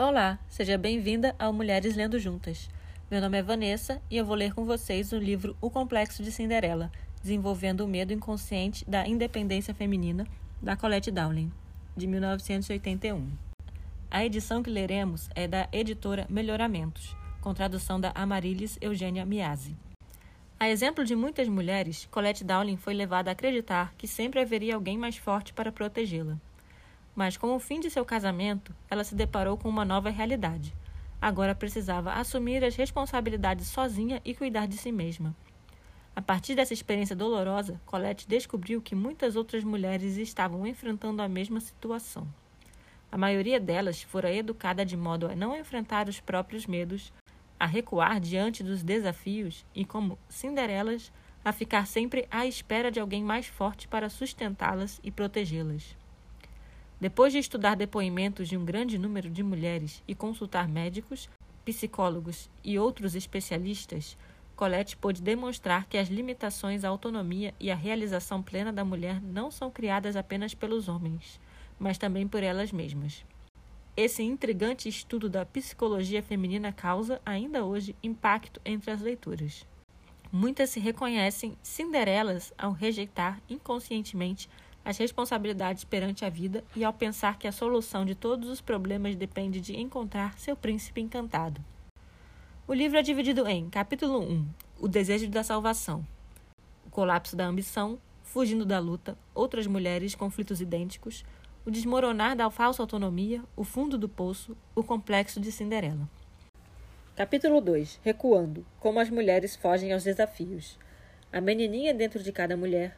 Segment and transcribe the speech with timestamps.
[0.00, 2.70] Olá, seja bem-vinda ao Mulheres Lendo Juntas.
[3.10, 6.30] Meu nome é Vanessa e eu vou ler com vocês o livro O Complexo de
[6.30, 10.24] Cinderela, desenvolvendo o medo inconsciente da independência feminina,
[10.62, 11.50] da Colette Dowling,
[11.96, 13.28] de 1981.
[14.08, 19.74] A edição que leremos é da editora Melhoramentos, com tradução da Amarilis Eugênia Miazzi.
[20.60, 24.96] A exemplo de muitas mulheres, Colette Dowling foi levada a acreditar que sempre haveria alguém
[24.96, 26.38] mais forte para protegê-la.
[27.18, 30.72] Mas com o fim de seu casamento, ela se deparou com uma nova realidade.
[31.20, 35.34] Agora precisava assumir as responsabilidades sozinha e cuidar de si mesma.
[36.14, 41.58] A partir dessa experiência dolorosa, Colette descobriu que muitas outras mulheres estavam enfrentando a mesma
[41.58, 42.24] situação.
[43.10, 47.12] A maioria delas fora educada de modo a não enfrentar os próprios medos,
[47.58, 51.10] a recuar diante dos desafios e, como Cinderelas,
[51.44, 55.96] a ficar sempre à espera de alguém mais forte para sustentá-las e protegê-las.
[57.00, 61.28] Depois de estudar depoimentos de um grande número de mulheres e consultar médicos,
[61.64, 64.16] psicólogos e outros especialistas,
[64.56, 69.48] Colette pôde demonstrar que as limitações à autonomia e à realização plena da mulher não
[69.52, 71.38] são criadas apenas pelos homens,
[71.78, 73.24] mas também por elas mesmas.
[73.96, 79.64] Esse intrigante estudo da psicologia feminina causa, ainda hoje, impacto entre as leituras.
[80.32, 84.48] Muitas se reconhecem Cinderelas ao rejeitar inconscientemente
[84.88, 89.14] as responsabilidades perante a vida e ao pensar que a solução de todos os problemas
[89.14, 91.60] depende de encontrar seu príncipe encantado.
[92.66, 94.48] O livro é dividido em capítulo 1:
[94.80, 96.06] O desejo da salvação,
[96.86, 101.22] o colapso da ambição, fugindo da luta, outras mulheres, conflitos idênticos,
[101.66, 106.08] o desmoronar da falsa autonomia, o fundo do poço, o complexo de Cinderela.
[107.14, 110.78] Capítulo 2: Recuando como as mulheres fogem aos desafios.
[111.30, 112.96] A menininha dentro de cada mulher,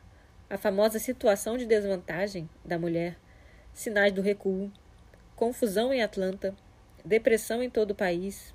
[0.50, 3.16] a famosa situação de desvantagem da mulher,
[3.72, 4.68] sinais do recuo,
[5.36, 6.52] confusão em Atlanta,
[7.04, 8.52] depressão em todo o país,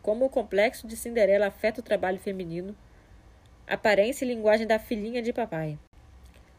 [0.00, 2.76] como o complexo de Cinderela afeta o trabalho feminino,
[3.66, 5.76] aparência e linguagem da filhinha de papai.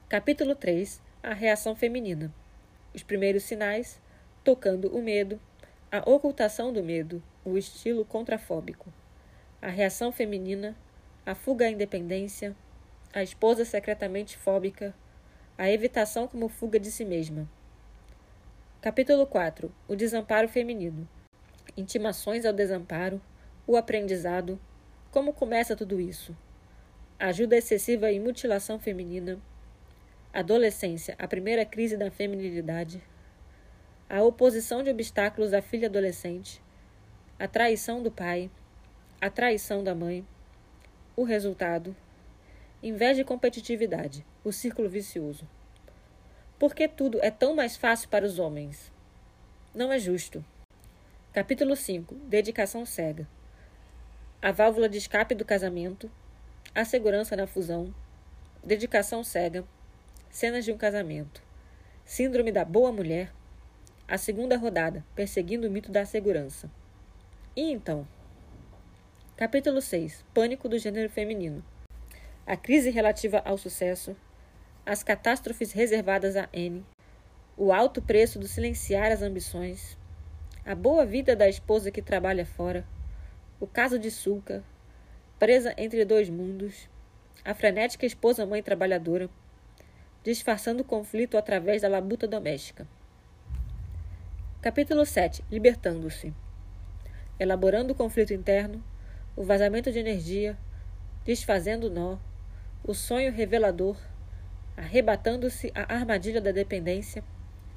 [0.09, 2.33] Capítulo 3 A reação feminina.
[2.93, 4.01] Os primeiros sinais,
[4.43, 5.39] tocando o medo,
[5.89, 8.91] a ocultação do medo, o estilo contrafóbico.
[9.61, 10.75] A reação feminina,
[11.25, 12.53] a fuga à independência,
[13.15, 14.93] a esposa secretamente fóbica,
[15.57, 17.49] a evitação como fuga de si mesma.
[18.81, 21.07] Capítulo 4 O desamparo feminino.
[21.77, 23.21] Intimações ao desamparo,
[23.65, 24.59] o aprendizado.
[25.11, 26.35] Como começa tudo isso?
[27.17, 29.39] Ajuda excessiva e mutilação feminina.
[30.33, 33.01] Adolescência, a primeira crise da feminilidade.
[34.09, 36.61] A oposição de obstáculos à filha adolescente.
[37.39, 38.51] A traição do pai.
[39.21, 40.27] A traição da mãe.
[41.15, 41.95] O resultado
[42.83, 45.47] Inveja e competitividade, o círculo vicioso.
[46.59, 48.91] Por que tudo é tão mais fácil para os homens?
[49.73, 50.43] Não é justo.
[51.33, 53.27] Capítulo 5 Dedicação cega.
[54.41, 56.11] A válvula de escape do casamento,
[56.75, 57.95] a segurança na fusão,
[58.63, 59.63] dedicação cega,
[60.29, 61.41] cenas de um casamento,
[62.03, 63.31] síndrome da boa mulher,
[64.07, 66.69] a segunda rodada, perseguindo o mito da segurança.
[67.55, 68.05] E então?
[69.35, 71.63] Capítulo 6 Pânico do gênero feminino
[72.47, 74.15] a crise relativa ao sucesso,
[74.85, 76.85] as catástrofes reservadas a N,
[77.57, 79.97] o alto preço do silenciar as ambições,
[80.63, 82.85] a boa vida da esposa que trabalha fora,
[83.59, 84.63] o caso de Sulca,
[85.39, 86.87] presa entre dois mundos,
[87.43, 89.27] a frenética esposa-mãe trabalhadora,
[90.23, 92.87] disfarçando o conflito através da labuta doméstica.
[94.61, 96.31] Capítulo 7 Libertando-se
[97.39, 98.83] Elaborando o conflito interno,
[99.35, 100.55] o vazamento de energia,
[101.25, 102.17] desfazendo o nó,
[102.87, 103.97] o sonho revelador,
[104.77, 107.23] arrebatando-se a armadilha da dependência,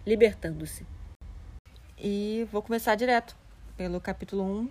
[0.07, 0.87] libertando-se.
[1.97, 3.35] E vou começar direto
[3.75, 4.69] pelo capítulo 1,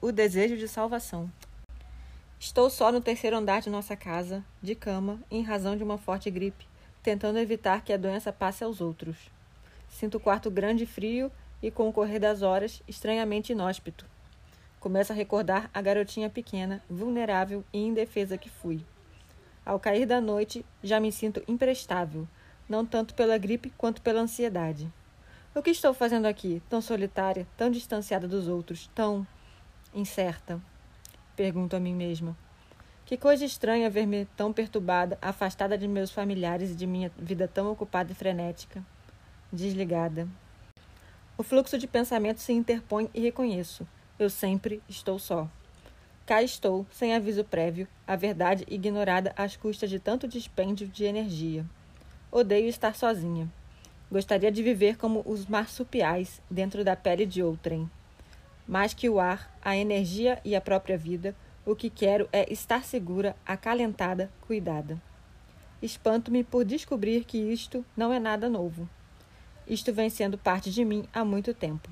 [0.00, 1.30] O Desejo de Salvação.
[2.40, 6.30] Estou só no terceiro andar de nossa casa, de cama, em razão de uma forte
[6.30, 6.66] gripe,
[7.02, 9.30] tentando evitar que a doença passe aos outros.
[9.90, 11.30] Sinto o quarto grande e frio
[11.62, 14.06] e, com o correr das horas, estranhamente inóspito.
[14.80, 18.82] Começo a recordar a garotinha pequena, vulnerável e indefesa que fui.
[19.64, 22.28] Ao cair da noite, já me sinto imprestável,
[22.68, 24.92] não tanto pela gripe quanto pela ansiedade.
[25.54, 29.26] O que estou fazendo aqui, tão solitária, tão distanciada dos outros, tão
[29.94, 30.60] incerta?
[31.34, 32.36] Pergunto a mim mesma.
[33.06, 37.70] Que coisa estranha ver-me tão perturbada, afastada de meus familiares e de minha vida tão
[37.70, 38.84] ocupada e frenética.
[39.52, 40.28] Desligada.
[41.38, 43.86] O fluxo de pensamento se interpõe e reconheço.
[44.18, 45.48] Eu sempre estou só.
[46.26, 51.66] Cá estou, sem aviso prévio, a verdade ignorada às custas de tanto dispêndio de energia.
[52.32, 53.46] Odeio estar sozinha.
[54.10, 57.90] Gostaria de viver como os marsupiais, dentro da pele de outrem.
[58.66, 61.36] mais que o ar, a energia e a própria vida,
[61.66, 64.98] o que quero é estar segura, acalentada, cuidada.
[65.82, 68.88] Espanto-me por descobrir que isto não é nada novo.
[69.68, 71.90] Isto vem sendo parte de mim há muito tempo.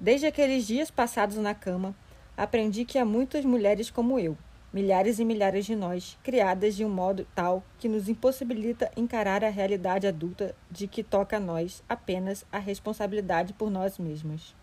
[0.00, 1.94] Desde aqueles dias passados na cama,
[2.38, 4.38] aprendi que há muitas mulheres como eu,
[4.72, 9.48] milhares e milhares de nós, criadas de um modo tal que nos impossibilita encarar a
[9.48, 14.54] realidade adulta de que toca a nós apenas a responsabilidade por nós mesmas.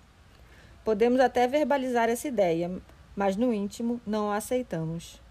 [0.85, 2.71] Podemos até verbalizar essa ideia,
[3.13, 5.21] mas no íntimo não a aceitamos.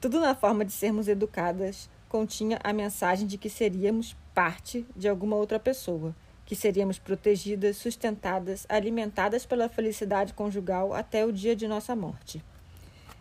[0.00, 5.36] Tudo na forma de sermos educadas continha a mensagem de que seríamos parte de alguma
[5.36, 6.12] outra pessoa
[6.48, 12.42] que seríamos protegidas, sustentadas, alimentadas pela felicidade conjugal até o dia de nossa morte.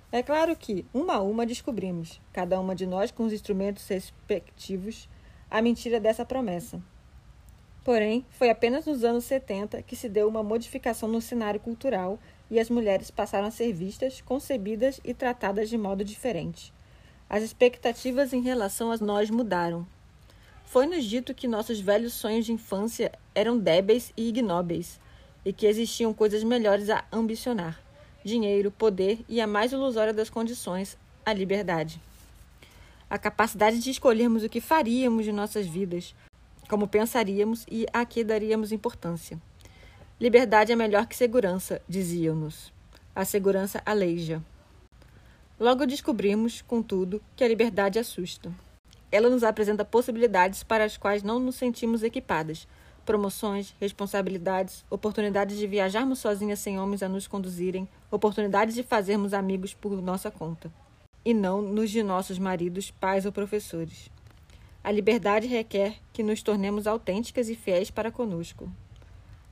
[0.10, 5.10] É claro que, uma a uma, descobrimos, cada uma de nós com os instrumentos respectivos,
[5.52, 6.82] a mentira dessa promessa.
[7.84, 12.18] Porém, foi apenas nos anos 70 que se deu uma modificação no cenário cultural
[12.50, 16.74] e as mulheres passaram a ser vistas, concebidas e tratadas de modo diferente.
[17.30, 19.86] As expectativas em relação a nós mudaram,
[20.68, 25.00] foi-nos dito que nossos velhos sonhos de infância eram débeis e ignóbeis,
[25.46, 27.82] e que existiam coisas melhores a ambicionar:
[28.24, 32.02] dinheiro, poder e a mais ilusória das condições, a liberdade.
[33.10, 36.14] A capacidade de escolhermos o que faríamos de nossas vidas,
[36.70, 39.40] como pensaríamos e a que daríamos importância.
[40.20, 42.74] Liberdade é melhor que segurança, diziam-nos.
[43.16, 44.44] A segurança aleija.
[45.58, 48.52] Logo descobrimos, contudo, que a liberdade assusta.
[49.10, 52.68] Ela nos apresenta possibilidades para as quais não nos sentimos equipadas.
[53.06, 59.74] Promoções, responsabilidades, oportunidades de viajarmos sozinhas sem homens a nos conduzirem, oportunidades de fazermos amigos
[59.74, 60.70] por nossa conta.
[61.24, 64.10] E não nos de nossos maridos, pais ou professores.
[64.84, 68.70] A liberdade requer que nos tornemos autênticas e fiéis para conosco.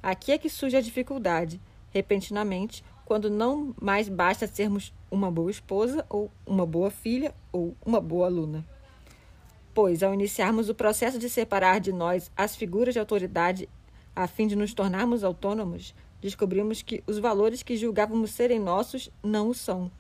[0.04, 1.62] Aqui é que surge a dificuldade,
[1.92, 8.02] repentinamente, quando não mais basta sermos uma boa esposa, ou uma boa filha, ou uma
[8.02, 8.66] boa aluna
[9.76, 13.68] pois, ao iniciarmos o processo de separar de nós as figuras de autoridade
[14.16, 19.50] a fim de nos tornarmos autônomos, descobrimos que os valores que julgávamos serem nossos não
[19.50, 19.92] o são.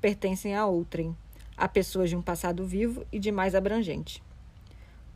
[0.00, 1.16] Pertencem a outrem,
[1.56, 4.22] a pessoas de um passado vivo e de mais abrangente.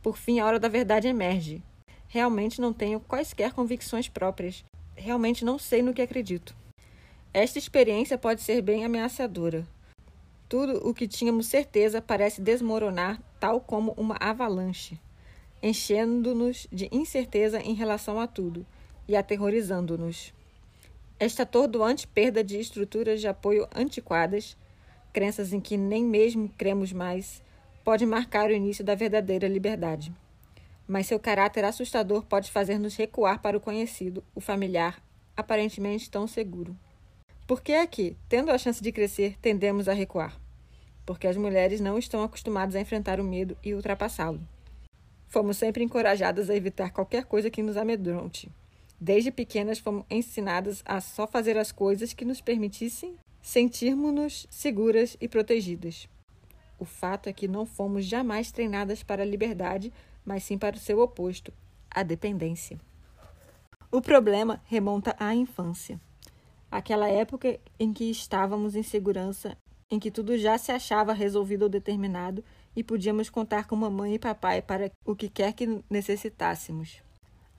[0.03, 1.63] Por fim, a hora da verdade emerge.
[2.09, 4.65] Realmente não tenho quaisquer convicções próprias.
[4.93, 6.53] Realmente não sei no que acredito.
[7.33, 9.65] Esta experiência pode ser bem ameaçadora.
[10.51, 14.99] Tudo o que tínhamos certeza parece desmoronar, tal como uma avalanche,
[15.63, 18.65] enchendo-nos de incerteza em relação a tudo
[19.07, 20.33] e aterrorizando-nos.
[21.17, 24.57] Esta atordoante perda de estruturas de apoio antiquadas,
[25.13, 27.41] crenças em que nem mesmo cremos mais,
[27.81, 30.13] pode marcar o início da verdadeira liberdade.
[30.85, 35.01] Mas seu caráter assustador pode fazer-nos recuar para o conhecido, o familiar,
[35.33, 36.75] aparentemente tão seguro.
[37.47, 40.40] Por que é que, tendo a chance de crescer, tendemos a recuar?
[41.11, 44.39] Porque as mulheres não estão acostumadas a enfrentar o medo e ultrapassá-lo.
[45.27, 48.49] Fomos sempre encorajadas a evitar qualquer coisa que nos amedronte.
[48.97, 55.27] Desde pequenas fomos ensinadas a só fazer as coisas que nos permitissem sentirmos-nos seguras e
[55.27, 56.07] protegidas.
[56.79, 59.91] O fato é que não fomos jamais treinadas para a liberdade,
[60.23, 61.51] mas sim para o seu oposto,
[61.89, 62.79] a dependência.
[63.91, 65.99] O problema remonta à infância,
[66.71, 69.57] aquela época em que estávamos em segurança
[69.91, 72.43] em que tudo já se achava resolvido ou determinado
[72.73, 77.03] e podíamos contar com mamãe e papai para o que quer que necessitássemos.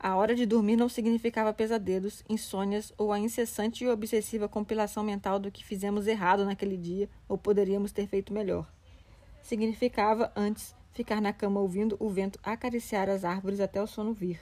[0.00, 5.38] A hora de dormir não significava pesadelos, insônias ou a incessante e obsessiva compilação mental
[5.38, 8.68] do que fizemos errado naquele dia ou poderíamos ter feito melhor.
[9.42, 14.40] Significava, antes, ficar na cama ouvindo o vento acariciar as árvores até o sono vir.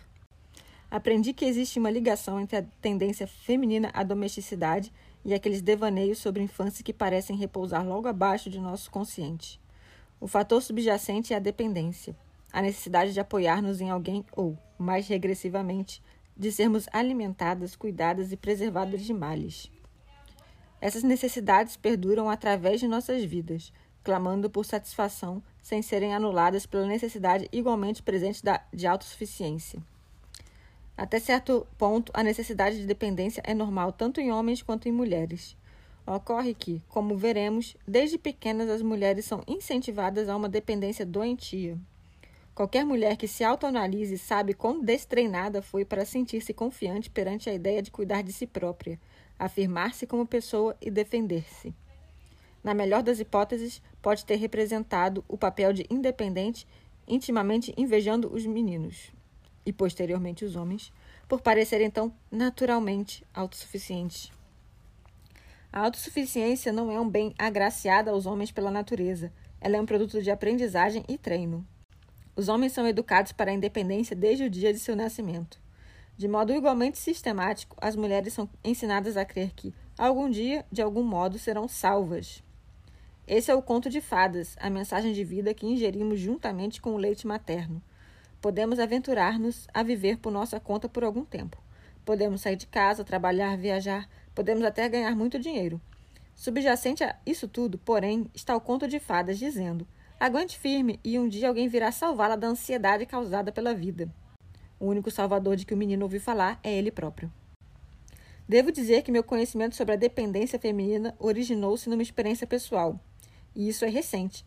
[0.90, 4.92] Aprendi que existe uma ligação entre a tendência feminina à domesticidade
[5.24, 9.60] e aqueles devaneios sobre infância que parecem repousar logo abaixo de nosso consciente.
[10.20, 12.16] O fator subjacente é a dependência,
[12.52, 16.02] a necessidade de apoiar-nos em alguém ou, mais regressivamente,
[16.36, 19.70] de sermos alimentadas, cuidadas e preservadas de males.
[20.80, 23.72] Essas necessidades perduram através de nossas vidas,
[24.02, 29.82] clamando por satisfação, sem serem anuladas pela necessidade igualmente presente de autossuficiência.
[31.00, 35.56] Até certo ponto, a necessidade de dependência é normal tanto em homens quanto em mulheres.
[36.06, 41.78] Ocorre que, como veremos, desde pequenas as mulheres são incentivadas a uma dependência doentia.
[42.54, 47.80] Qualquer mulher que se autoanalise sabe quão destreinada foi para sentir-se confiante perante a ideia
[47.80, 49.00] de cuidar de si própria,
[49.38, 51.72] afirmar-se como pessoa e defender-se.
[52.62, 56.66] Na melhor das hipóteses, pode ter representado o papel de independente,
[57.08, 59.18] intimamente invejando os meninos
[59.64, 60.92] e posteriormente os homens,
[61.28, 64.32] por parecerem tão naturalmente autossuficientes.
[65.72, 69.32] A autossuficiência não é um bem agraciado aos homens pela natureza.
[69.60, 71.64] Ela é um produto de aprendizagem e treino.
[72.34, 75.60] Os homens são educados para a independência desde o dia de seu nascimento.
[76.16, 81.04] De modo igualmente sistemático, as mulheres são ensinadas a crer que, algum dia, de algum
[81.04, 82.42] modo, serão salvas.
[83.26, 86.98] Esse é o conto de fadas, a mensagem de vida que ingerimos juntamente com o
[86.98, 87.80] leite materno.
[88.40, 91.58] Podemos aventurar-nos a viver por nossa conta por algum tempo.
[92.06, 95.80] Podemos sair de casa, trabalhar, viajar, podemos até ganhar muito dinheiro.
[96.34, 99.86] Subjacente a isso tudo, porém, está o conto de fadas dizendo:
[100.18, 104.10] aguente firme e um dia alguém virá salvá-la da ansiedade causada pela vida.
[104.78, 107.30] O único salvador de que o menino ouviu falar é ele próprio.
[108.48, 112.98] Devo dizer que meu conhecimento sobre a dependência feminina originou-se numa experiência pessoal,
[113.54, 114.46] e isso é recente.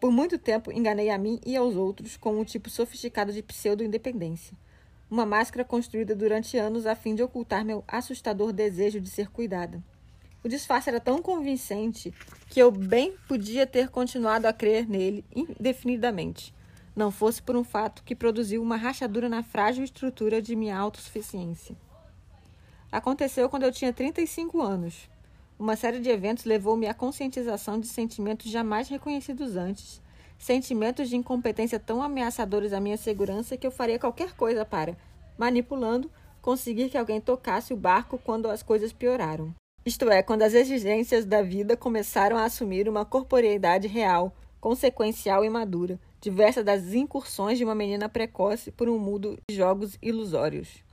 [0.00, 4.56] Por muito tempo enganei a mim e aos outros com um tipo sofisticado de pseudo-independência
[5.10, 9.82] uma máscara construída durante anos a fim de ocultar meu assustador desejo de ser cuidada.
[10.42, 12.12] O disfarce era tão convincente
[12.48, 16.54] que eu bem podia ter continuado a crer nele indefinidamente,
[16.94, 21.76] não fosse por um fato que produziu uma rachadura na frágil estrutura de minha autossuficiência.
[22.90, 25.08] Aconteceu quando eu tinha 35 anos.
[25.58, 30.00] Uma série de eventos levou-me à conscientização de sentimentos jamais reconhecidos antes
[30.38, 34.96] sentimentos de incompetência tão ameaçadores à minha segurança que eu faria qualquer coisa para,
[35.38, 36.10] manipulando,
[36.40, 39.54] conseguir que alguém tocasse o barco quando as coisas pioraram.
[39.84, 45.50] Isto é, quando as exigências da vida começaram a assumir uma corporeidade real, consequencial e
[45.50, 50.84] madura, diversa das incursões de uma menina precoce por um mundo de jogos ilusórios.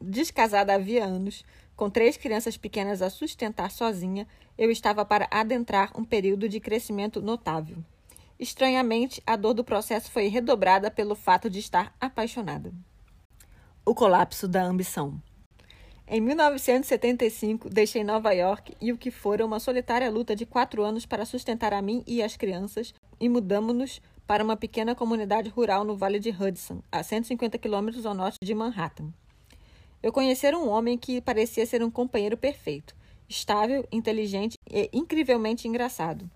[0.00, 1.44] Descasada havia anos,
[1.76, 4.26] com três crianças pequenas a sustentar sozinha,
[4.56, 7.78] eu estava para adentrar um período de crescimento notável.
[8.38, 12.72] Estranhamente, a dor do processo foi redobrada pelo fato de estar apaixonada.
[13.84, 15.20] O colapso da ambição.
[16.06, 21.06] Em 1975, deixei Nova York e o que fora uma solitária luta de quatro anos
[21.06, 25.96] para sustentar a mim e as crianças e mudamos-nos para uma pequena comunidade rural no
[25.96, 29.12] Vale de Hudson, a 150 quilômetros ao norte de Manhattan.
[30.04, 32.94] Eu conhecera um homem que parecia ser um companheiro perfeito,
[33.26, 36.30] estável, inteligente e incrivelmente engraçado.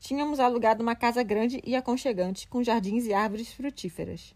[0.00, 4.34] Tínhamos alugado uma casa grande e aconchegante, com jardins e árvores frutíferas.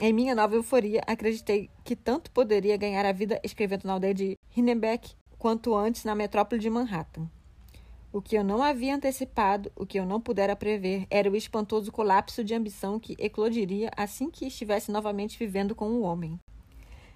[0.00, 4.36] Em minha nova euforia, acreditei que tanto poderia ganhar a vida escrevendo na aldeia de
[4.56, 7.30] Hinnebeck quanto antes na metrópole de Manhattan.
[8.12, 11.92] O que eu não havia antecipado, o que eu não pudera prever, era o espantoso
[11.92, 16.40] colapso de ambição que eclodiria assim que estivesse novamente vivendo com um homem.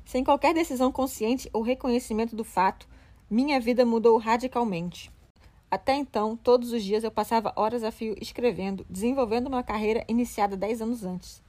[0.04, 2.87] Sem qualquer decisão consciente ou reconhecimento do fato,
[3.30, 5.11] minha vida mudou radicalmente.
[5.70, 10.56] Até então, todos os dias eu passava horas a fio escrevendo, desenvolvendo uma carreira iniciada
[10.56, 11.42] dez anos antes.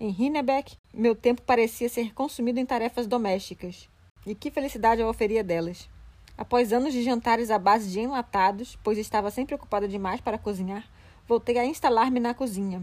[0.00, 3.88] Em Hinnebeck, meu tempo parecia ser consumido em tarefas domésticas.
[4.24, 5.90] E que felicidade eu oferia delas.
[6.36, 10.88] Após anos de jantares à base de enlatados, pois estava sempre ocupada demais para cozinhar,
[11.26, 12.80] voltei a instalar-me na cozinha.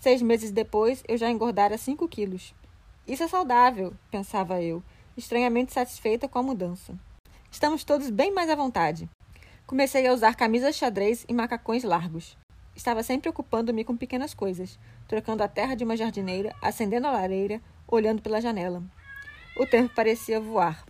[0.00, 2.52] Seis meses depois, eu já engordara cinco quilos.
[3.08, 4.82] Isso é saudável, pensava eu,
[5.16, 6.94] estranhamente satisfeita com a mudança.
[7.50, 9.08] Estamos todos bem mais à vontade.
[9.66, 12.36] Comecei a usar camisas xadrez e macacões largos.
[12.76, 17.62] Estava sempre ocupando-me com pequenas coisas, trocando a terra de uma jardineira, acendendo a lareira,
[17.86, 18.82] olhando pela janela.
[19.56, 20.84] O tempo parecia voar.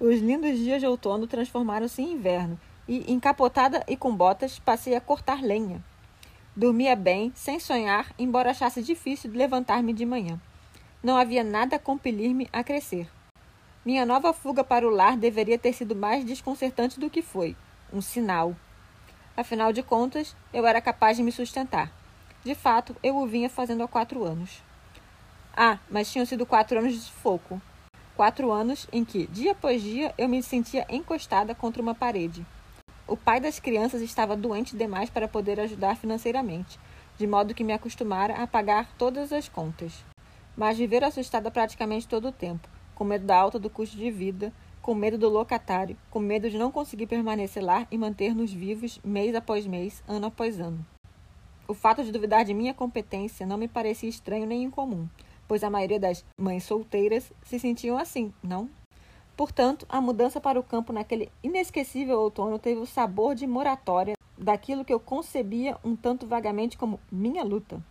[0.00, 5.00] Os lindos dias de outono transformaram-se em inverno, e, encapotada e com botas, passei a
[5.00, 5.84] cortar lenha.
[6.56, 10.40] Dormia bem, sem sonhar, embora achasse difícil levantar-me de manhã.
[11.02, 13.08] Não havia nada a compelir-me a crescer.
[13.86, 17.56] Minha nova fuga para o lar deveria ter sido mais desconcertante do que foi
[17.90, 18.54] um sinal.
[19.34, 21.90] Afinal de contas, eu era capaz de me sustentar.
[22.44, 24.62] De fato, eu o vinha fazendo há quatro anos.
[25.56, 27.60] Ah, mas tinham sido quatro anos de sufoco.
[28.14, 32.44] Quatro anos em que, dia após dia, eu me sentia encostada contra uma parede.
[33.08, 36.78] O pai das crianças estava doente demais para poder ajudar financeiramente,
[37.16, 40.09] de modo que me acostumara a pagar todas as contas.
[40.56, 44.52] Mas viver assustada praticamente todo o tempo, com medo da alta do custo de vida,
[44.82, 49.34] com medo do locatário, com medo de não conseguir permanecer lá e manter-nos vivos mês
[49.34, 50.84] após mês, ano após ano.
[51.68, 55.08] O fato de duvidar de minha competência não me parecia estranho nem incomum,
[55.46, 58.68] pois a maioria das mães solteiras se sentiam assim, não?
[59.36, 64.84] Portanto, a mudança para o campo naquele inesquecível outono teve o sabor de moratória daquilo
[64.84, 67.82] que eu concebia um tanto vagamente como minha luta.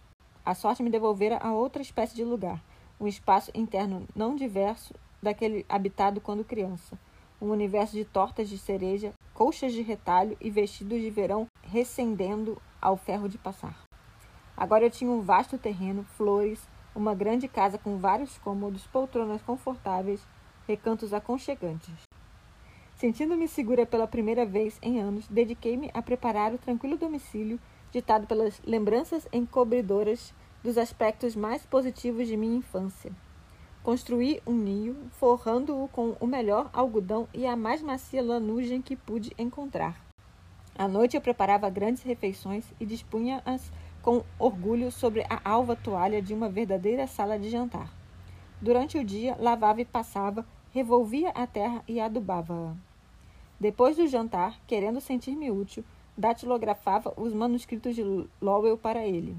[0.49, 2.59] A sorte me devolvera a outra espécie de lugar,
[2.99, 6.97] um espaço interno não diverso daquele habitado quando criança.
[7.39, 12.97] Um universo de tortas de cereja, colchas de retalho e vestidos de verão recendendo ao
[12.97, 13.77] ferro de passar.
[14.57, 20.27] Agora eu tinha um vasto terreno, flores, uma grande casa com vários cômodos, poltronas confortáveis,
[20.67, 21.93] recantos aconchegantes.
[22.95, 27.59] Sentindo-me segura pela primeira vez em anos, dediquei-me a preparar o tranquilo domicílio
[27.91, 33.11] ditado pelas lembranças encobridoras dos aspectos mais positivos de minha infância.
[33.81, 39.31] Construí um ninho, forrando-o com o melhor algodão e a mais macia lanugem que pude
[39.37, 40.05] encontrar.
[40.77, 46.33] À noite eu preparava grandes refeições e dispunha-as com orgulho sobre a alva toalha de
[46.33, 47.93] uma verdadeira sala de jantar.
[48.61, 52.73] Durante o dia, lavava e passava, revolvia a terra e adubava-a.
[53.59, 55.83] Depois do jantar, querendo sentir-me útil,
[56.17, 58.03] datilografava os manuscritos de
[58.41, 59.37] Lowell para ele.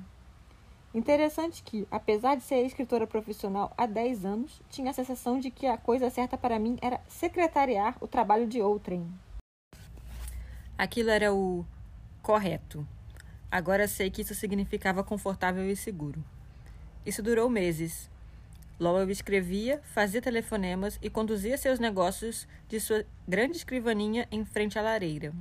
[0.93, 5.67] Interessante que, apesar de ser escritora profissional há 10 anos, tinha a sensação de que
[5.67, 9.07] a coisa certa para mim era secretariar o trabalho de outrem.
[10.77, 11.65] Aquilo era o
[12.23, 12.85] correto.
[13.49, 16.25] Agora sei que isso significava confortável e seguro.
[17.07, 18.11] Isso durou meses.
[18.79, 24.83] Lowell escrevia, fazia telefonemas e conduzia seus negócios de sua grande escrivaninha em frente à
[24.83, 25.33] lareira.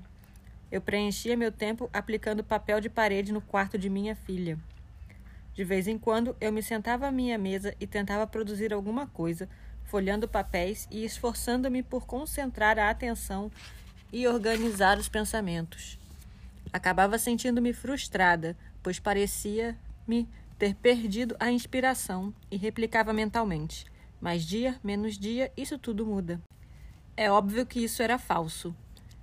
[0.72, 4.60] Eu preenchia meu tempo aplicando papel de parede no quarto de minha filha.
[5.53, 9.50] De vez em quando, eu me sentava à minha mesa e tentava produzir alguma coisa,
[9.84, 13.51] folhando papéis e esforçando-me por concentrar a atenção
[14.12, 16.00] e organizar os pensamentos.
[16.72, 23.86] Acabava sentindo-me frustrada, pois parecia-me ter perdido a inspiração e replicava mentalmente:
[24.22, 26.39] mais dia, menos dia, isso tudo muda.
[27.18, 28.75] É óbvio que isso era falso.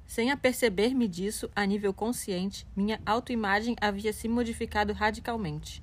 [0.07, 5.83] Sem aperceber-me disso, a nível consciente, minha autoimagem havia se modificado radicalmente.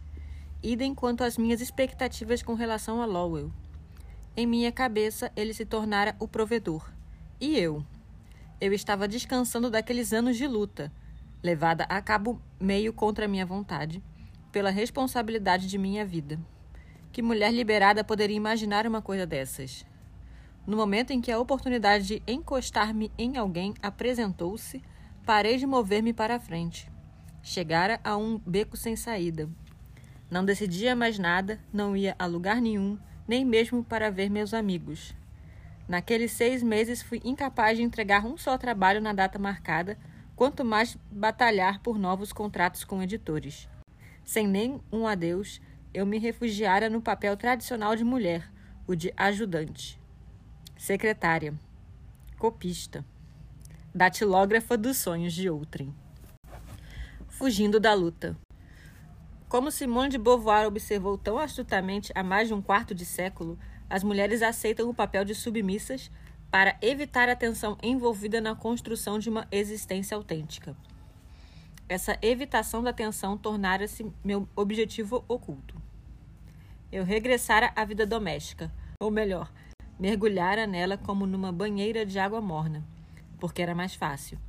[0.64, 3.52] Idem quanto às minhas expectativas com relação a Lowell.
[4.34, 6.90] Em minha cabeça, ele se tornara o provedor.
[7.38, 7.86] E eu?
[8.62, 10.90] Eu estava descansando daqueles anos de luta,
[11.44, 14.02] levada a cabo meio contra minha vontade,
[14.54, 16.40] pela responsabilidade de minha vida.
[17.12, 19.86] Que mulher liberada poderia imaginar uma coisa dessas?
[20.66, 24.82] No momento em que a oportunidade de encostar-me em alguém apresentou-se,
[25.26, 26.90] parei de mover-me para a frente.
[27.42, 29.50] Chegara a um beco sem saída.
[30.30, 35.16] Não decidia mais nada, não ia a lugar nenhum, nem mesmo para ver meus amigos.
[35.88, 39.98] Naqueles seis meses fui incapaz de entregar um só trabalho na data marcada,
[40.36, 43.68] quanto mais batalhar por novos contratos com editores.
[44.24, 45.62] Sem nem um adeus,
[45.94, 48.52] eu me refugiara no papel tradicional de mulher,
[48.88, 50.02] o de ajudante
[50.84, 51.54] secretária,
[52.38, 53.06] copista,
[53.96, 55.96] datilógrafa dos sonhos de outrem.
[57.30, 58.36] Fugindo da luta.
[59.54, 63.56] Como Simone de Beauvoir observou tão astutamente há mais de um quarto de século,
[63.88, 66.10] as mulheres aceitam o papel de submissas
[66.50, 70.76] para evitar a tensão envolvida na construção de uma existência autêntica.
[71.88, 75.80] Essa evitação da tensão tornara-se meu objetivo oculto.
[76.92, 79.54] Eu regressara à vida doméstica, ou melhor,
[80.00, 82.84] mergulhara nela como numa banheira de água morna,
[83.40, 84.40] porque era mais fácil.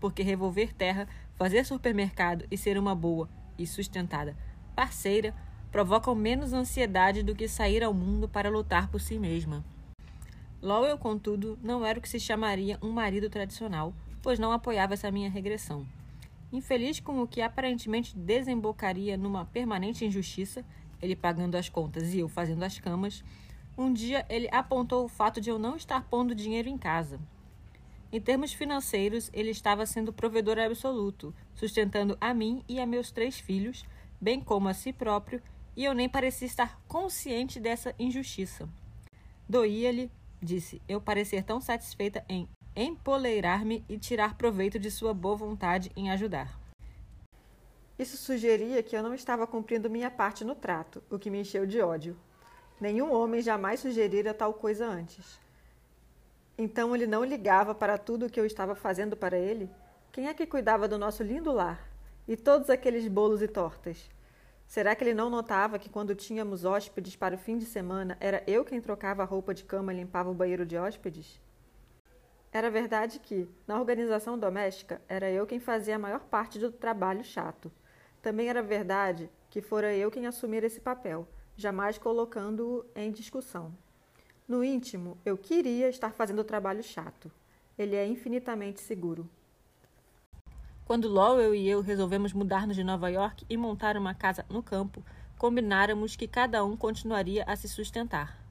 [0.00, 4.36] Porque revolver terra, fazer supermercado e ser uma boa e sustentada
[4.78, 5.34] parceira
[5.72, 9.64] provocam menos ansiedade do que sair ao mundo para lutar por si mesma.
[10.62, 15.10] Lowell, contudo, não era o que se chamaria um marido tradicional, pois não apoiava essa
[15.10, 15.84] minha regressão.
[16.52, 20.64] Infeliz com o que aparentemente desembocaria numa permanente injustiça,
[21.02, 23.24] ele pagando as contas e eu fazendo as camas,
[23.76, 27.18] um dia ele apontou o fato de eu não estar pondo dinheiro em casa.
[28.12, 33.40] Em termos financeiros, ele estava sendo provedor absoluto, sustentando a mim e a meus três
[33.40, 33.84] filhos,
[34.20, 35.42] bem como a si próprio,
[35.76, 38.68] e eu nem parecia estar consciente dessa injustiça.
[39.48, 40.10] Doía-lhe,
[40.42, 46.10] disse, eu parecer tão satisfeita em empoleirar-me e tirar proveito de sua boa vontade em
[46.10, 46.58] ajudar.
[47.98, 51.66] Isso sugeria que eu não estava cumprindo minha parte no trato, o que me encheu
[51.66, 52.16] de ódio.
[52.80, 55.40] Nenhum homem jamais sugerira tal coisa antes.
[56.56, 59.68] Então ele não ligava para tudo o que eu estava fazendo para ele?
[60.12, 61.87] Quem é que cuidava do nosso lindo lar?
[62.28, 64.10] E todos aqueles bolos e tortas?
[64.66, 68.44] Será que ele não notava que quando tínhamos hóspedes para o fim de semana, era
[68.46, 71.40] eu quem trocava a roupa de cama e limpava o banheiro de hóspedes?
[72.52, 77.24] Era verdade que, na organização doméstica, era eu quem fazia a maior parte do trabalho
[77.24, 77.72] chato.
[78.20, 83.74] Também era verdade que fora eu quem assumira esse papel jamais colocando-o em discussão.
[84.46, 87.32] No íntimo, eu queria estar fazendo o trabalho chato.
[87.76, 89.28] Ele é infinitamente seguro.
[90.88, 95.04] Quando Lowell e eu resolvemos mudar-nos de Nova York e montar uma casa no campo,
[95.36, 98.42] combináramos que cada um continuaria a se sustentar.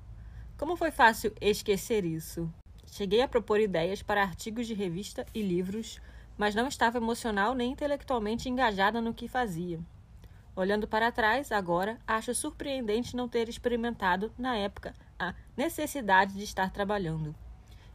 [0.56, 2.47] Como foi fácil esquecer isso?
[2.86, 6.00] Cheguei a propor ideias para artigos de revista e livros,
[6.38, 9.80] mas não estava emocional nem intelectualmente engajada no que fazia.
[10.56, 16.69] Olhando para trás, agora, acho surpreendente não ter experimentado, na época, a necessidade de estar
[16.69, 17.34] trabalhando.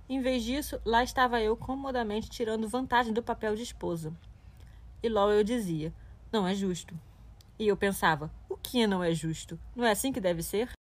[0.09, 4.13] Em vez disso, lá estava eu comodamente tirando vantagem do papel de esposa.
[5.03, 5.93] E logo eu dizia:
[6.31, 6.95] Não é justo.
[7.59, 9.59] E eu pensava: O que não é justo?
[9.75, 10.71] Não é assim que deve ser?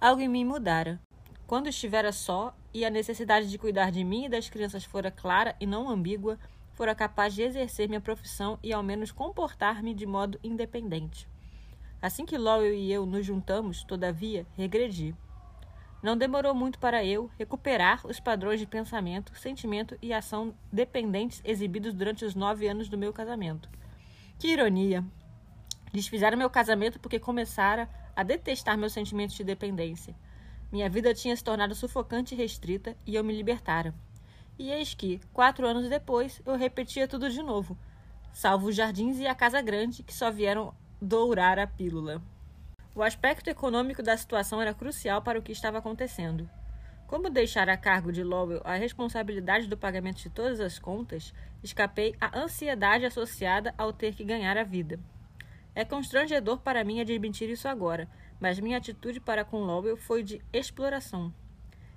[0.00, 1.00] Algo em mim mudara.
[1.46, 5.54] Quando estivera só e a necessidade de cuidar de mim e das crianças fora clara
[5.60, 6.38] e não ambígua,
[6.72, 11.28] fora capaz de exercer minha profissão e ao menos comportar-me de modo independente.
[12.00, 15.14] Assim que Lowell e eu nos juntamos, todavia, regredi.
[16.02, 21.94] Não demorou muito para eu recuperar os padrões de pensamento, sentimento e ação dependentes exibidos
[21.94, 23.68] durante os nove anos do meu casamento.
[24.36, 25.04] Que ironia!
[25.92, 30.12] Desfizeram meu casamento porque começara a detestar meus sentimentos de dependência.
[30.72, 33.94] Minha vida tinha se tornado sufocante e restrita e eu me libertara.
[34.58, 37.78] E eis que, quatro anos depois, eu repetia tudo de novo,
[38.32, 42.20] salvo os jardins e a casa grande que só vieram dourar a pílula.
[42.94, 46.48] O aspecto econômico da situação era crucial para o que estava acontecendo.
[47.06, 52.14] Como deixar a cargo de Lowell a responsabilidade do pagamento de todas as contas, escapei
[52.20, 55.00] à ansiedade associada ao ter que ganhar a vida.
[55.74, 58.06] É constrangedor para mim admitir isso agora,
[58.38, 61.32] mas minha atitude para com Lowell foi de exploração.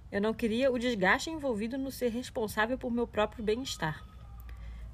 [0.09, 4.01] Eu não queria o desgaste envolvido no ser responsável por meu próprio bem-estar.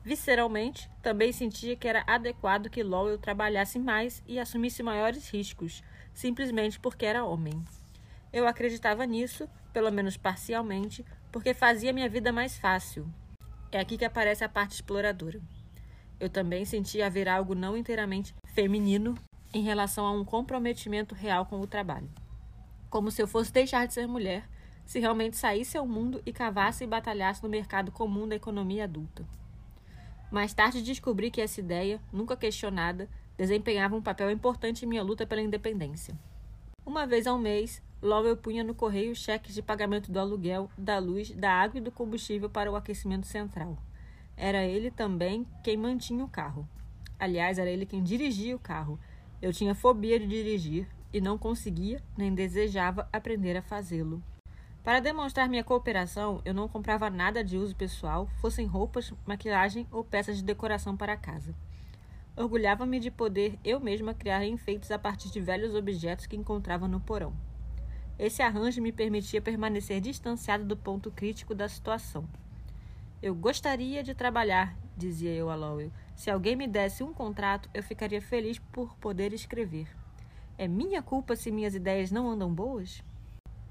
[0.03, 6.79] Visceralmente, também sentia que era adequado que Lowell trabalhasse mais e assumisse maiores riscos, simplesmente
[6.79, 7.63] porque era homem.
[8.31, 13.07] Eu acreditava nisso, pelo menos parcialmente, porque fazia minha vida mais fácil.
[13.71, 15.41] É aqui que aparece a parte exploradora.
[16.19, 19.15] Eu também sentia haver algo não inteiramente feminino
[19.53, 22.09] em relação a um comprometimento real com o trabalho.
[22.89, 24.47] Como se eu fosse deixar de ser mulher
[24.85, 29.25] se realmente saísse ao mundo e cavasse e batalhasse no mercado comum da economia adulta.
[30.29, 33.09] Mais tarde descobri que essa ideia, nunca questionada,
[33.41, 36.13] desempenhava um papel importante em minha luta pela independência.
[36.85, 41.31] Uma vez ao mês, Lowell punha no correio cheques de pagamento do aluguel, da luz,
[41.31, 43.79] da água e do combustível para o aquecimento central.
[44.37, 46.69] Era ele também quem mantinha o carro.
[47.19, 48.99] Aliás, era ele quem dirigia o carro.
[49.41, 54.21] Eu tinha fobia de dirigir e não conseguia nem desejava aprender a fazê-lo.
[54.83, 60.03] Para demonstrar minha cooperação, eu não comprava nada de uso pessoal, fossem roupas, maquiagem ou
[60.03, 61.55] peças de decoração para a casa.
[62.35, 66.99] Orgulhava-me de poder eu mesma criar enfeites a partir de velhos objetos que encontrava no
[66.99, 67.33] porão.
[68.17, 72.23] Esse arranjo me permitia permanecer distanciado do ponto crítico da situação.
[73.21, 75.91] Eu gostaria de trabalhar, dizia eu a Lowell.
[76.15, 79.87] Se alguém me desse um contrato, eu ficaria feliz por poder escrever.
[80.57, 83.03] É minha culpa se minhas ideias não andam boas?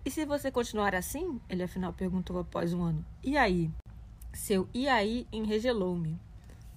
[0.05, 1.41] E se você continuar assim?
[1.49, 3.05] Ele afinal perguntou após um ano.
[3.23, 3.71] E aí?
[4.33, 6.19] Seu e aí enregelou-me.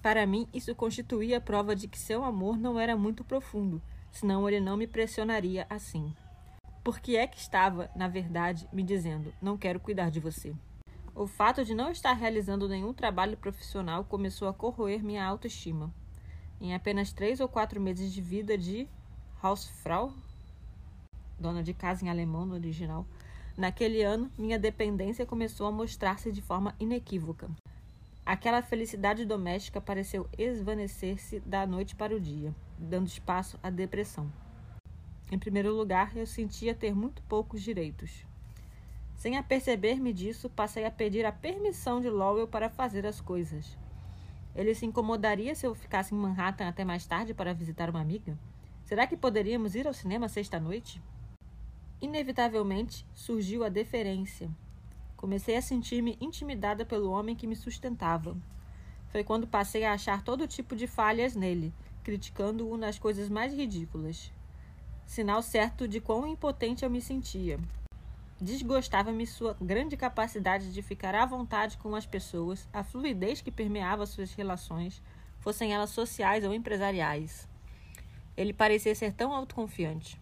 [0.04, 3.80] Para mim, isso constituía prova de que seu amor não era muito profundo,
[4.12, 6.14] senão ele não me pressionaria assim.
[6.84, 10.54] Por que é que estava, na verdade, me dizendo: não quero cuidar de você?
[11.14, 15.90] O fato de não estar realizando nenhum trabalho profissional começou a corroer minha autoestima.
[16.60, 18.86] Em apenas três ou quatro meses de vida de
[19.42, 20.12] Hausfrau,
[21.40, 23.06] dona de casa em alemão no original,
[23.56, 27.48] naquele ano minha dependência começou a mostrar-se de forma inequívoca.
[28.26, 34.32] Aquela felicidade doméstica pareceu esvanecer-se da noite para o dia, dando espaço à depressão.
[35.30, 38.24] Em primeiro lugar, eu sentia ter muito poucos direitos.
[39.14, 43.76] Sem aperceber-me disso, passei a pedir a permissão de Lowell para fazer as coisas.
[44.54, 48.38] Ele se incomodaria se eu ficasse em Manhattan até mais tarde para visitar uma amiga?
[48.84, 51.02] Será que poderíamos ir ao cinema sexta-noite?
[52.00, 54.50] Inevitavelmente surgiu a deferência.
[55.24, 58.36] Comecei a sentir-me intimidada pelo homem que me sustentava.
[59.08, 64.30] Foi quando passei a achar todo tipo de falhas nele, criticando-o nas coisas mais ridículas.
[65.06, 67.58] Sinal certo de quão impotente eu me sentia.
[68.38, 74.04] Desgostava-me sua grande capacidade de ficar à vontade com as pessoas, a fluidez que permeava
[74.04, 75.02] suas relações,
[75.38, 77.48] fossem elas sociais ou empresariais.
[78.36, 80.20] Ele parecia ser tão autoconfiante.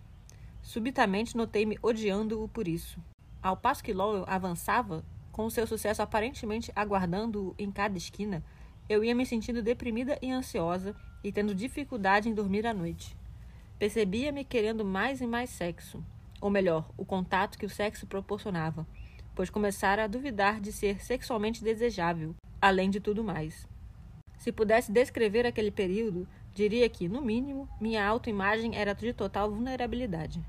[0.62, 3.00] Subitamente notei-me odiando-o por isso.
[3.42, 8.44] Ao passo que Lowell avançava, com seu sucesso aparentemente aguardando-o em cada esquina,
[8.88, 13.16] eu ia me sentindo deprimida e ansiosa e tendo dificuldade em dormir à noite.
[13.78, 16.04] Percebia-me querendo mais e mais sexo
[16.42, 18.84] ou melhor, o contato que o sexo proporcionava,
[19.32, 23.68] pois começara a duvidar de ser sexualmente desejável, além de tudo mais.
[24.36, 30.44] Se pudesse descrever aquele período, diria que, no mínimo, minha autoimagem era de total vulnerabilidade.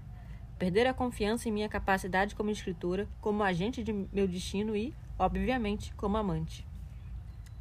[0.64, 5.94] Perder a confiança em minha capacidade como escritora, como agente de meu destino e, obviamente,
[5.96, 6.66] como amante.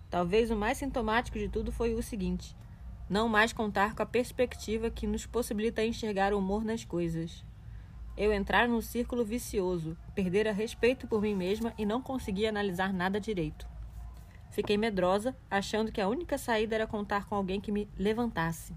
[0.09, 2.57] Talvez o mais sintomático de tudo foi o seguinte:
[3.11, 7.45] não mais contar com a perspectiva que nos possibilita enxergar o humor nas coisas
[8.17, 13.19] eu entrar num círculo vicioso, Perdera respeito por mim mesma e não conseguia analisar nada
[13.19, 13.67] direito.
[14.51, 18.77] Fiquei medrosa, achando que a única saída era contar com alguém que me levantasse.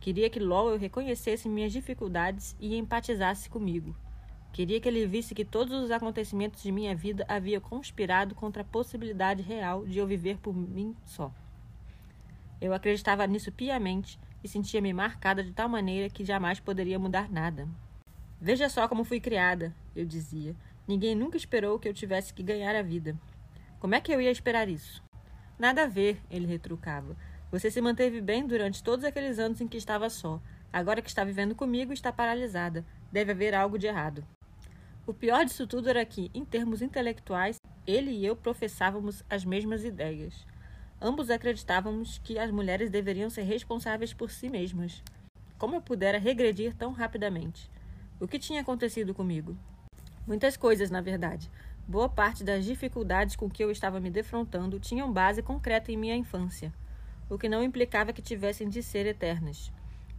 [0.00, 3.94] Queria que Lowell reconhecesse minhas dificuldades e empatizasse comigo.
[4.52, 8.64] Queria que ele visse que todos os acontecimentos de minha vida haviam conspirado contra a
[8.64, 11.32] possibilidade real de eu viver por mim só.
[12.60, 17.68] Eu acreditava nisso piamente e sentia-me marcada de tal maneira que jamais poderia mudar nada.
[18.40, 20.56] Veja só como fui criada, eu dizia.
[20.88, 23.14] Ninguém nunca esperou que eu tivesse que ganhar a vida.
[23.78, 25.02] Como é que eu ia esperar isso?
[25.58, 27.16] Nada a ver, ele retrucava.
[27.50, 30.40] Você se manteve bem durante todos aqueles anos em que estava só.
[30.72, 32.84] Agora que está vivendo comigo, está paralisada.
[33.10, 34.24] Deve haver algo de errado.
[35.04, 39.84] O pior disso tudo era que, em termos intelectuais, ele e eu professávamos as mesmas
[39.84, 40.46] ideias.
[41.00, 45.02] Ambos acreditávamos que as mulheres deveriam ser responsáveis por si mesmas.
[45.58, 47.68] Como eu pudera regredir tão rapidamente?
[48.20, 49.56] O que tinha acontecido comigo?
[50.24, 51.50] Muitas coisas, na verdade.
[51.88, 56.14] Boa parte das dificuldades com que eu estava me defrontando tinham base concreta em minha
[56.14, 56.72] infância,
[57.30, 59.72] o que não implicava que tivessem de ser eternas.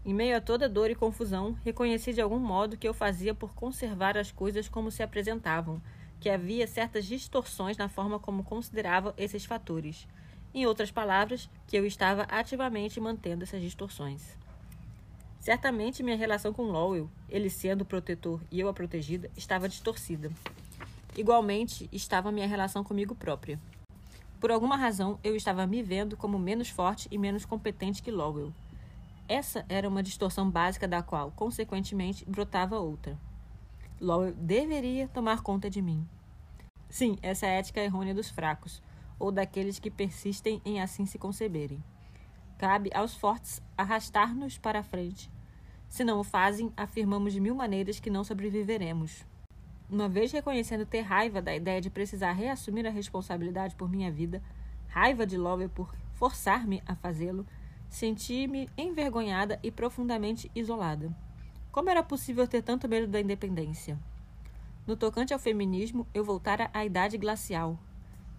[0.03, 3.53] Em meio a toda dor e confusão, reconheci de algum modo que eu fazia por
[3.53, 5.79] conservar as coisas como se apresentavam,
[6.19, 10.07] que havia certas distorções na forma como considerava esses fatores.
[10.53, 14.35] Em outras palavras, que eu estava ativamente mantendo essas distorções.
[15.39, 20.31] Certamente minha relação com Lowell, ele sendo o protetor e eu a protegida, estava distorcida.
[21.17, 23.59] Igualmente, estava minha relação comigo própria.
[24.41, 28.51] Por alguma razão, eu estava me vendo como menos forte e menos competente que Lowell.
[29.27, 33.19] Essa era uma distorção básica da qual, consequentemente, brotava outra.
[33.99, 36.09] Lowell deveria tomar conta de mim.
[36.89, 38.81] Sim, essa é a ética errônea dos fracos,
[39.19, 41.81] ou daqueles que persistem em assim se conceberem.
[42.57, 45.29] Cabe aos fortes arrastar-nos para a frente.
[45.87, 49.23] Se não o fazem, afirmamos de mil maneiras que não sobreviveremos.
[49.91, 54.41] Uma vez reconhecendo ter raiva da ideia de precisar reassumir a responsabilidade por minha vida,
[54.87, 57.45] raiva de Lowell por forçar-me a fazê-lo,
[57.89, 61.13] senti-me envergonhada e profundamente isolada.
[61.73, 63.99] Como era possível ter tanto medo da independência?
[64.87, 67.77] No tocante ao feminismo, eu voltara à idade glacial.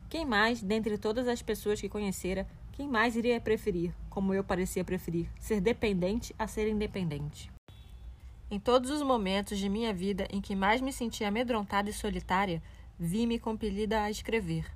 [0.08, 4.84] Quem mais, dentre todas as pessoas que conhecera, quem mais iria preferir, como eu parecia
[4.86, 7.51] preferir, ser dependente a ser independente?
[8.52, 12.62] Em todos os momentos de minha vida em que mais me sentia amedrontada e solitária,
[12.98, 14.70] vi-me compelida a escrever.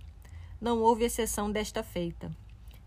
[0.59, 2.35] Não houve exceção desta feita.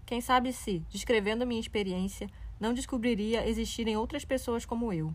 [0.03, 2.27] Quem sabe se, descrevendo minha experiência,
[2.59, 5.13] não descobriria existirem outras pessoas como eu.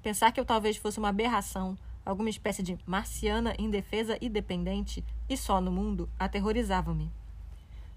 [0.00, 5.36] Pensar que eu talvez fosse uma aberração, alguma espécie de marciana indefesa e dependente, e
[5.36, 7.10] só no mundo, aterrorizava-me.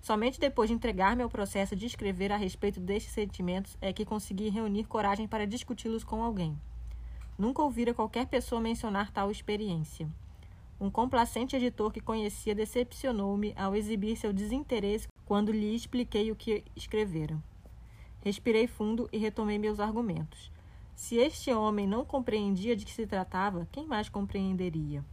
[0.01, 4.49] Somente depois de entregar-me ao processo de escrever a respeito destes sentimentos é que consegui
[4.49, 6.57] reunir coragem para discuti-los com alguém.
[7.37, 10.07] Nunca ouvira qualquer pessoa mencionar tal experiência.
[10.79, 16.63] Um complacente editor que conhecia decepcionou-me ao exibir seu desinteresse quando lhe expliquei o que
[16.75, 17.41] escrevera.
[18.21, 20.51] Respirei fundo e retomei meus argumentos.
[20.95, 25.03] Se este homem não compreendia de que se tratava, quem mais compreenderia?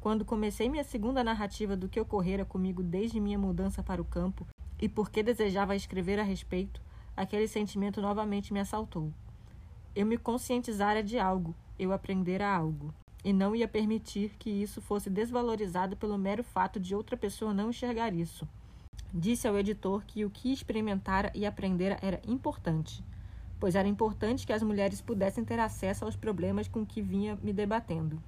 [0.00, 4.46] Quando comecei minha segunda narrativa do que ocorrera comigo desde minha mudança para o campo
[4.80, 6.82] e por que desejava escrever a respeito,
[7.16, 9.12] aquele sentimento novamente me assaltou.
[9.96, 12.92] Eu me conscientizara de algo, eu aprendera algo,
[13.24, 17.70] e não ia permitir que isso fosse desvalorizado pelo mero fato de outra pessoa não
[17.70, 18.48] enxergar isso.
[19.12, 23.04] Disse ao editor que o que experimentara e aprendera era importante,
[23.60, 27.52] pois era importante que as mulheres pudessem ter acesso aos problemas com que vinha me
[27.52, 28.20] debatendo.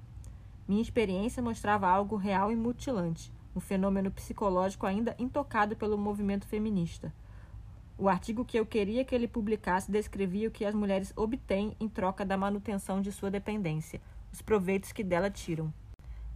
[0.65, 7.13] Minha experiência mostrava algo real e mutilante, um fenômeno psicológico ainda intocado pelo movimento feminista
[7.97, 11.89] o artigo que eu queria que ele publicasse descrevia o que as mulheres obtêm em
[11.89, 13.99] troca da manutenção de sua dependência,
[14.31, 15.73] os proveitos que dela tiram.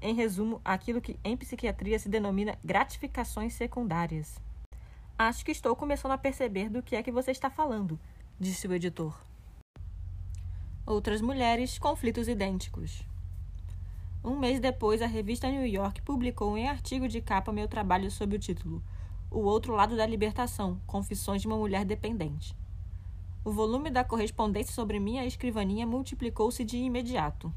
[0.01, 4.41] Em resumo, aquilo que em psiquiatria se denomina gratificações secundárias.
[5.19, 7.99] Acho que estou começando a perceber do que é que você está falando,
[8.39, 9.15] disse o editor.
[10.83, 13.05] Outras mulheres, conflitos idênticos.
[14.23, 18.35] Um mês depois, a revista New York publicou em artigo de capa meu trabalho sob
[18.35, 18.83] o título
[19.31, 22.53] o Outro Lado da Libertação Confissões de uma Mulher Dependente.
[23.45, 27.51] O volume da correspondência sobre minha escrivaninha multiplicou-se de imediato.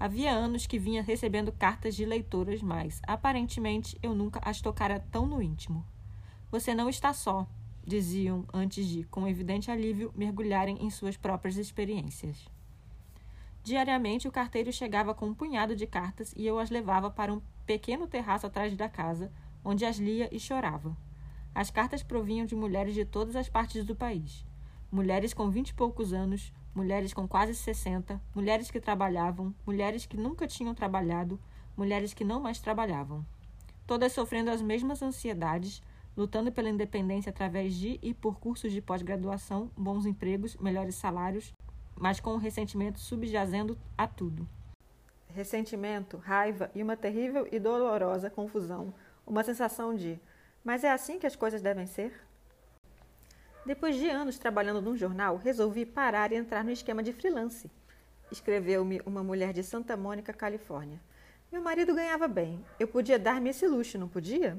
[0.00, 5.26] Havia anos que vinha recebendo cartas de leitoras, mas, aparentemente, eu nunca as tocara tão
[5.26, 5.86] no íntimo.
[6.50, 7.46] Você não está só,
[7.86, 12.48] diziam antes de, com evidente alívio, mergulharem em suas próprias experiências.
[13.62, 17.40] Diariamente, o carteiro chegava com um punhado de cartas e eu as levava para um
[17.64, 19.30] pequeno terraço atrás da casa,
[19.66, 20.96] onde as lia e chorava.
[21.52, 24.46] As cartas provinham de mulheres de todas as partes do país.
[24.92, 30.16] Mulheres com vinte e poucos anos, mulheres com quase sessenta, mulheres que trabalhavam, mulheres que
[30.16, 31.40] nunca tinham trabalhado,
[31.76, 33.26] mulheres que não mais trabalhavam.
[33.88, 35.82] Todas sofrendo as mesmas ansiedades,
[36.16, 41.52] lutando pela independência através de e por cursos de pós-graduação, bons empregos, melhores salários,
[41.96, 44.48] mas com o ressentimento subjazendo a tudo.
[45.26, 48.94] Ressentimento, raiva e uma terrível e dolorosa confusão,
[49.26, 50.20] uma sensação de:
[50.62, 52.12] mas é assim que as coisas devem ser?
[53.64, 57.70] Depois de anos trabalhando num jornal, resolvi parar e entrar no esquema de freelance.
[58.30, 61.00] Escreveu-me uma mulher de Santa Mônica, Califórnia.
[61.50, 62.64] Meu marido ganhava bem.
[62.78, 64.56] Eu podia dar-me esse luxo, não podia?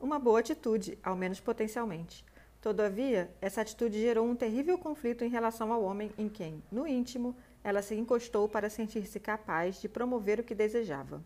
[0.00, 2.24] Uma boa atitude, ao menos potencialmente.
[2.60, 7.36] Todavia, essa atitude gerou um terrível conflito em relação ao homem em quem, no íntimo,
[7.62, 11.22] ela se encostou para sentir-se capaz de promover o que desejava.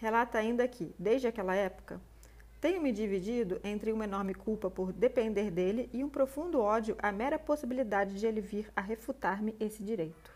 [0.00, 2.00] Relata ainda que, desde aquela época,
[2.58, 7.12] tenho me dividido entre uma enorme culpa por depender dele e um profundo ódio à
[7.12, 10.34] mera possibilidade de ele vir a refutar-me esse direito.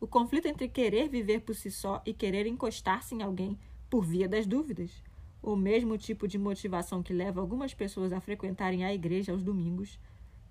[0.00, 3.58] O conflito entre querer viver por si só e querer encostar-se em alguém
[3.90, 5.02] por via das dúvidas,
[5.42, 9.98] o mesmo tipo de motivação que leva algumas pessoas a frequentarem a igreja aos domingos,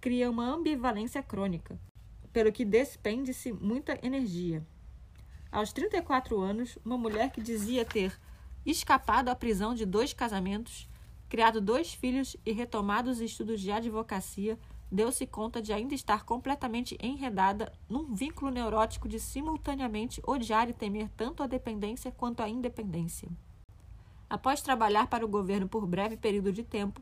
[0.02, 1.80] cria uma ambivalência crônica,
[2.34, 4.66] pelo que despende-se muita energia.
[5.56, 8.20] Aos 34 anos, uma mulher que dizia ter
[8.66, 10.86] escapado à prisão de dois casamentos,
[11.30, 14.60] criado dois filhos e retomado os estudos de advocacia,
[14.92, 21.08] deu-se conta de ainda estar completamente enredada num vínculo neurótico de simultaneamente odiar e temer
[21.16, 23.30] tanto a dependência quanto a independência.
[24.30, 27.02] Após trabalhar para o governo por breve período de tempo,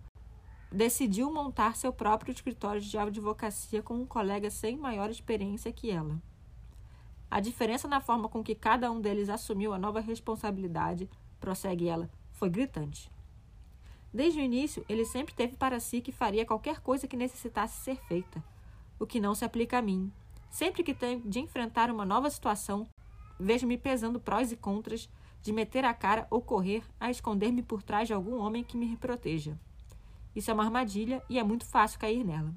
[0.71, 6.21] decidiu montar seu próprio escritório de advocacia com um colega sem maior experiência que ela.
[7.33, 12.07] A diferença na forma com que cada um deles assumiu a nova responsabilidade prossegue ela,
[12.31, 13.09] foi gritante.
[14.13, 17.95] Desde o início, ele sempre teve para si que faria qualquer coisa que necessitasse ser
[18.03, 18.43] feita,
[18.99, 20.13] o que não se aplica a mim.
[20.51, 22.85] Sempre que tenho de enfrentar uma nova situação,
[23.39, 25.09] vejo-me pesando prós e contras
[25.41, 28.95] de meter a cara ou correr a esconder-me por trás de algum homem que me
[28.95, 29.57] proteja.
[30.35, 32.53] Isso é uma armadilha e é muito fácil cair nela.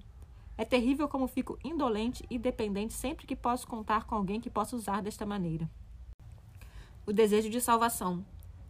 [0.59, 4.75] É terrível como fico indolente e dependente sempre que posso contar com alguém que possa
[4.77, 5.69] usar desta maneira.
[7.07, 8.25] O desejo de salvação,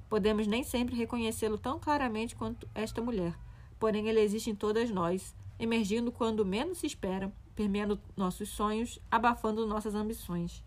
[0.09, 3.37] Podemos nem sempre reconhecê-lo tão claramente quanto esta mulher,
[3.79, 9.67] porém ele existe em todas nós, emergindo quando menos se espera, permeando nossos sonhos, abafando
[9.67, 10.63] nossas ambições.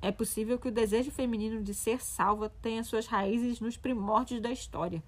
[0.00, 4.50] É possível que o desejo feminino de ser salva tenha suas raízes nos primórdios da
[4.50, 5.02] história,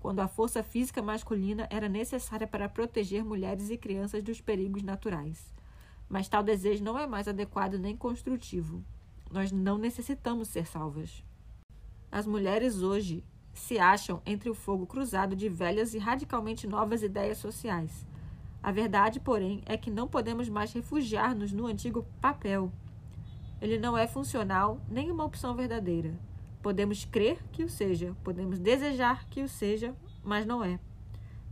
[0.00, 5.54] quando a força física masculina era necessária para proteger mulheres e crianças dos perigos naturais.
[6.08, 8.82] Mas tal desejo não é mais adequado nem construtivo.
[9.30, 11.22] Nós não necessitamos ser salvas.
[12.10, 17.38] As mulheres hoje se acham entre o fogo cruzado de velhas e radicalmente novas ideias
[17.38, 18.06] sociais.
[18.62, 22.72] A verdade, porém, é que não podemos mais refugiar-nos no antigo papel.
[23.60, 26.12] Ele não é funcional nem uma opção verdadeira.
[26.62, 30.78] Podemos crer que o seja, podemos desejar que o seja, mas não é.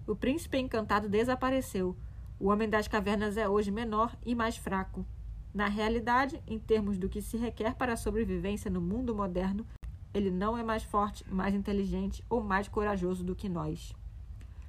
[0.06, 1.96] O príncipe encantado desapareceu.
[2.38, 5.04] O homem das cavernas é hoje menor e mais fraco.
[5.52, 9.66] Na realidade, em termos do que se requer para a sobrevivência no mundo moderno,
[10.12, 13.94] ele não é mais forte, mais inteligente ou mais corajoso do que nós.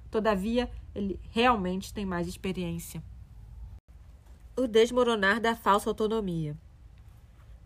[0.09, 3.03] Todavia, ele realmente tem mais experiência.
[4.57, 6.57] O desmoronar da falsa autonomia.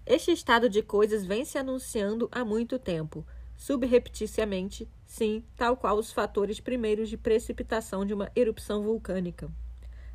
[0.05, 6.11] Este estado de coisas vem se anunciando há muito tempo, subrepticiamente, sim, tal qual os
[6.11, 9.49] fatores primeiros de precipitação de uma erupção vulcânica.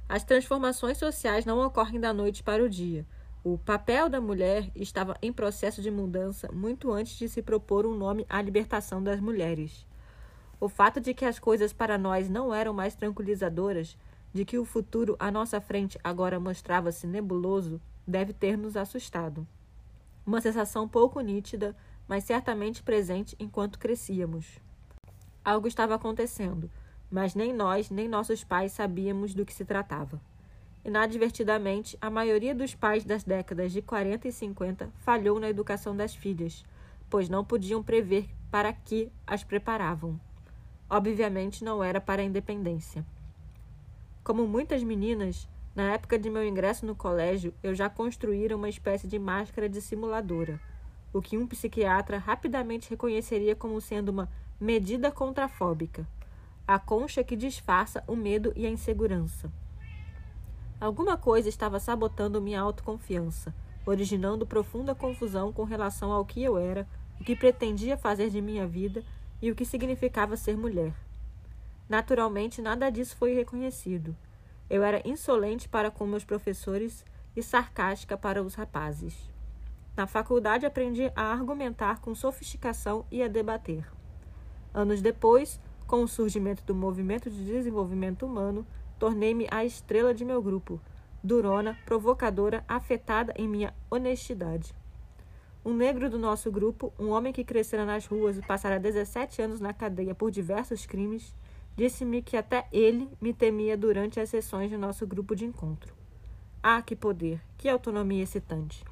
[0.08, 3.06] As transformações sociais não ocorrem da noite para o dia
[3.44, 7.96] o papel da mulher estava em processo de mudança muito antes de se propor um
[7.96, 9.86] nome à libertação das mulheres.
[10.60, 13.96] O fato de que as coisas para nós não eram mais tranquilizadoras,
[14.34, 19.46] de que o futuro à nossa frente agora mostrava-se nebuloso, deve ter nos assustado.
[20.28, 21.74] Uma sensação pouco nítida,
[22.06, 24.60] mas certamente presente enquanto crescíamos.
[25.42, 26.70] Algo estava acontecendo,
[27.10, 30.20] mas nem nós nem nossos pais sabíamos do que se tratava.
[30.84, 36.14] Inadvertidamente, a maioria dos pais das décadas de 40 e 50 falhou na educação das
[36.14, 36.62] filhas,
[37.08, 40.20] pois não podiam prever para que as preparavam.
[40.90, 43.02] Obviamente, não era para a independência.
[44.22, 45.48] Como muitas meninas,
[45.78, 50.60] na época de meu ingresso no colégio, eu já construíra uma espécie de máscara dissimuladora,
[51.12, 54.28] o que um psiquiatra rapidamente reconheceria como sendo uma
[54.60, 56.04] medida contrafóbica,
[56.66, 59.52] a concha que disfarça o medo e a insegurança.
[60.80, 63.54] Alguma coisa estava sabotando minha autoconfiança,
[63.86, 66.88] originando profunda confusão com relação ao que eu era,
[67.20, 69.04] o que pretendia fazer de minha vida
[69.40, 70.92] e o que significava ser mulher.
[71.88, 74.16] Naturalmente, nada disso foi reconhecido.
[74.70, 77.04] Eu era insolente para com meus professores
[77.34, 79.30] e sarcástica para os rapazes.
[79.96, 83.84] Na faculdade aprendi a argumentar com sofisticação e a debater.
[84.72, 88.66] Anos depois, com o surgimento do movimento de desenvolvimento humano,
[88.98, 90.80] tornei-me a estrela de meu grupo,
[91.22, 94.74] durona, provocadora, afetada em minha honestidade.
[95.64, 99.60] Um negro do nosso grupo, um homem que crescera nas ruas e passara 17 anos
[99.60, 101.34] na cadeia por diversos crimes,
[101.78, 105.94] disse-me que até ele me temia durante as sessões de nosso grupo de encontro.
[106.60, 108.84] Ah, que poder, que autonomia excitante!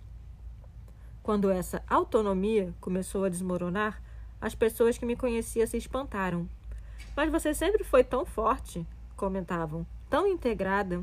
[1.20, 4.00] Quando essa autonomia começou a desmoronar,
[4.40, 6.48] as pessoas que me conheciam se espantaram.
[7.16, 11.02] Mas você sempre foi tão forte, comentavam, tão integrada.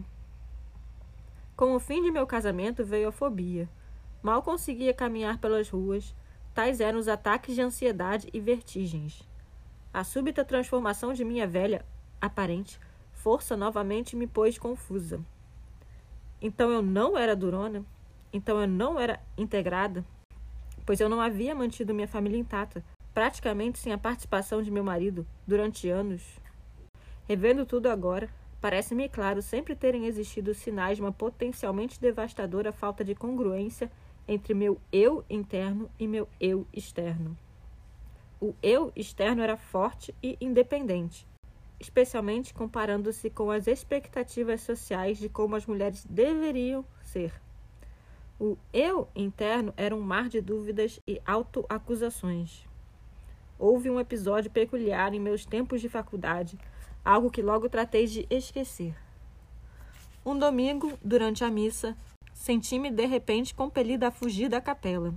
[1.54, 3.68] Com o fim de meu casamento veio a fobia.
[4.22, 6.16] Mal conseguia caminhar pelas ruas,
[6.54, 9.28] tais eram os ataques de ansiedade e vertigens.
[9.94, 11.86] A súbita transformação de minha velha,
[12.20, 12.80] aparente,
[13.12, 15.22] força novamente me pôs confusa.
[16.42, 17.86] Então eu não era durona?
[18.34, 20.04] Então eu não era integrada?
[20.84, 22.84] Pois eu não havia mantido minha família intacta,
[23.14, 26.24] praticamente sem a participação de meu marido, durante anos.
[27.28, 28.28] Revendo tudo agora,
[28.60, 33.92] parece-me claro sempre terem existido sinais de uma potencialmente devastadora falta de congruência
[34.28, 37.38] entre meu eu interno e meu eu externo.
[38.44, 41.26] O eu externo era forte e independente,
[41.80, 47.34] especialmente comparando-se com as expectativas sociais de como as mulheres deveriam ser.
[48.38, 52.68] O eu interno era um mar de dúvidas e autoacusações.
[53.58, 56.60] Houve um episódio peculiar em meus tempos de faculdade,
[57.06, 58.94] algo que logo tratei de esquecer.
[60.26, 61.96] Um domingo, durante a missa,
[62.34, 65.14] Senti-me de repente compelida a fugir da capela.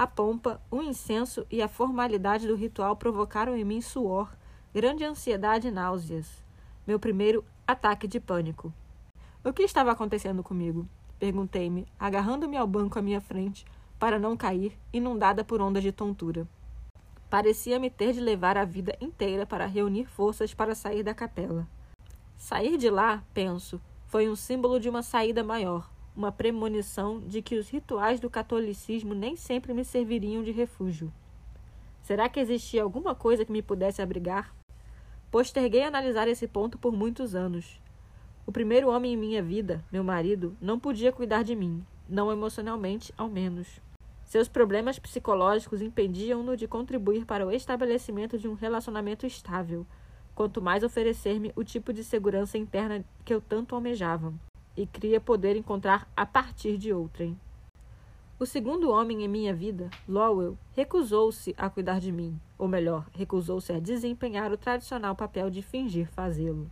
[0.00, 4.34] A pompa, o incenso e a formalidade do ritual provocaram em mim suor,
[4.72, 6.42] grande ansiedade e náuseas.
[6.86, 8.72] Meu primeiro ataque de pânico.
[9.44, 10.88] O que estava acontecendo comigo?
[11.18, 13.66] Perguntei-me, agarrando-me ao banco à minha frente,
[13.98, 16.48] para não cair, inundada por ondas de tontura.
[17.28, 21.68] Parecia-me ter de levar a vida inteira para reunir forças para sair da capela.
[22.38, 27.56] Sair de lá, penso, foi um símbolo de uma saída maior, uma premonição de que
[27.56, 31.12] os rituais do catolicismo nem sempre me serviriam de refúgio.
[32.02, 34.54] Será que existia alguma coisa que me pudesse abrigar?
[35.30, 37.80] Posterguei analisar esse ponto por muitos anos.
[38.46, 43.14] O primeiro homem em minha vida, meu marido, não podia cuidar de mim, não emocionalmente,
[43.16, 43.80] ao menos.
[44.24, 49.86] Seus problemas psicológicos impediam-no de contribuir para o estabelecimento de um relacionamento estável,
[50.34, 54.32] quanto mais oferecer-me o tipo de segurança interna que eu tanto almejava
[54.80, 57.38] e cria poder encontrar a partir de outrem.
[58.38, 63.70] O segundo homem em minha vida, Lowell, recusou-se a cuidar de mim, ou melhor, recusou-se
[63.70, 66.70] a desempenhar o tradicional papel de fingir fazê-lo.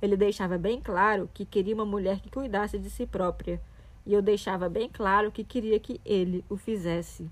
[0.00, 3.62] Ele deixava bem claro que queria uma mulher que cuidasse de si própria,
[4.04, 7.30] e eu deixava bem claro que queria que ele o fizesse.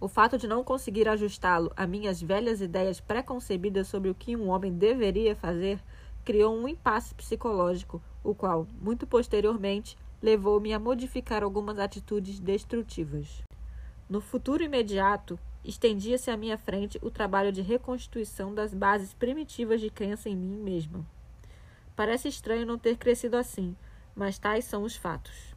[0.00, 4.48] O fato de não conseguir ajustá-lo a minhas velhas ideias preconcebidas sobre o que um
[4.48, 5.80] homem deveria fazer
[6.24, 13.42] criou um impasse psicológico, o qual, muito posteriormente, levou-me a modificar algumas atitudes destrutivas.
[14.08, 19.90] No futuro imediato, estendia-se à minha frente o trabalho de reconstituição das bases primitivas de
[19.90, 21.06] crença em mim mesma.
[21.94, 23.76] Parece estranho não ter crescido assim,
[24.14, 25.54] mas tais são os fatos.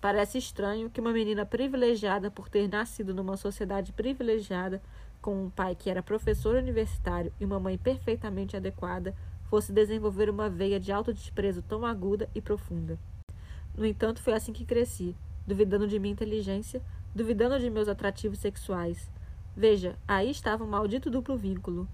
[0.00, 4.82] Parece estranho que uma menina privilegiada por ter nascido numa sociedade privilegiada,
[5.20, 9.14] com um pai que era professor universitário e uma mãe perfeitamente adequada,
[9.52, 12.98] fosse desenvolver uma veia de autodesprezo tão aguda e profunda.
[13.76, 15.14] No entanto, foi assim que cresci,
[15.46, 16.80] duvidando de minha inteligência,
[17.14, 19.10] duvidando de meus atrativos sexuais.
[19.54, 21.86] Veja, aí estava um maldito duplo vínculo.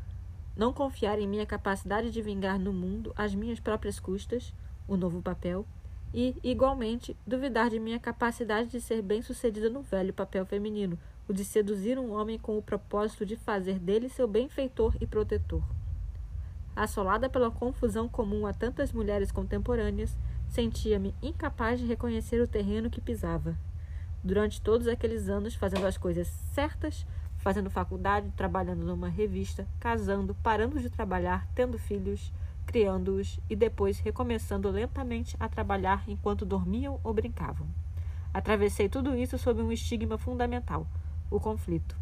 [0.57, 4.55] Não confiar em minha capacidade de vingar no mundo às minhas próprias custas,
[4.87, 5.67] o novo papel,
[6.15, 10.97] e, igualmente, duvidar de minha capacidade de ser bem-sucedida no velho papel feminino,
[11.27, 15.65] o de seduzir um homem com o propósito de fazer dele seu benfeitor e protetor.
[16.79, 20.17] Assolada pela confusão comum a tantas mulheres contemporâneas,
[20.47, 23.59] sentia-me incapaz de reconhecer o terreno que pisava.
[24.23, 27.05] Durante todos aqueles anos, fazendo as coisas certas,
[27.39, 32.33] fazendo faculdade, trabalhando numa revista, casando, parando de trabalhar, tendo filhos,
[32.65, 37.67] criando-os e depois recomeçando lentamente a trabalhar enquanto dormiam ou brincavam.
[38.33, 40.87] Atravessei tudo isso sob um estigma fundamental:
[41.29, 41.97] o conflito.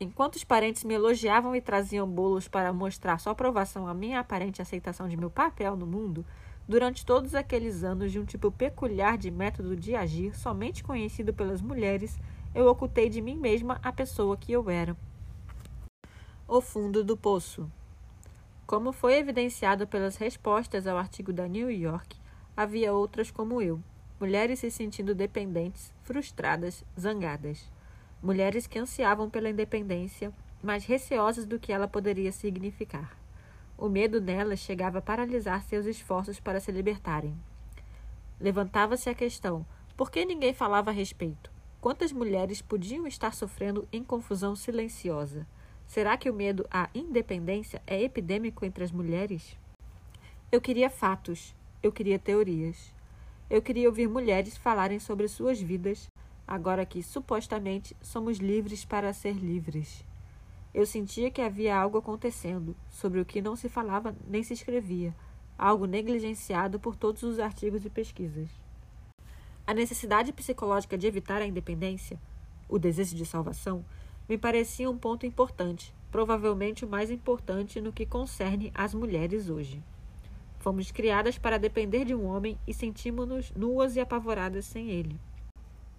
[0.00, 4.62] Enquanto os parentes me elogiavam e traziam bolos para mostrar sua aprovação à minha aparente
[4.62, 6.24] aceitação de meu papel no mundo,
[6.68, 11.60] durante todos aqueles anos de um tipo peculiar de método de agir somente conhecido pelas
[11.60, 12.16] mulheres,
[12.54, 14.96] eu ocultei de mim mesma a pessoa que eu era.
[16.46, 17.68] O fundo do poço.
[18.68, 22.16] Como foi evidenciado pelas respostas ao artigo da New York,
[22.56, 23.82] havia outras como eu.
[24.20, 27.68] mulheres se sentindo dependentes, frustradas, zangadas.
[28.22, 33.16] Mulheres que ansiavam pela independência, mas receosas do que ela poderia significar.
[33.76, 37.36] O medo nelas chegava a paralisar seus esforços para se libertarem.
[38.40, 39.64] Levantava-se a questão:
[39.96, 41.50] por que ninguém falava a respeito?
[41.80, 45.46] Quantas mulheres podiam estar sofrendo em confusão silenciosa?
[45.86, 49.56] Será que o medo à independência é epidêmico entre as mulheres?
[50.50, 52.92] Eu queria fatos, eu queria teorias.
[53.48, 56.08] Eu queria ouvir mulheres falarem sobre suas vidas,
[56.48, 60.02] agora que supostamente somos livres para ser livres.
[60.72, 65.14] Eu sentia que havia algo acontecendo, sobre o que não se falava nem se escrevia,
[65.58, 68.48] algo negligenciado por todos os artigos e pesquisas.
[69.66, 72.18] A necessidade psicológica de evitar a independência,
[72.66, 73.84] o desejo de salvação,
[74.26, 79.82] me parecia um ponto importante, provavelmente o mais importante no que concerne às mulheres hoje.
[80.58, 85.18] Fomos criadas para depender de um homem e sentimos-nos nuas e apavoradas sem ele.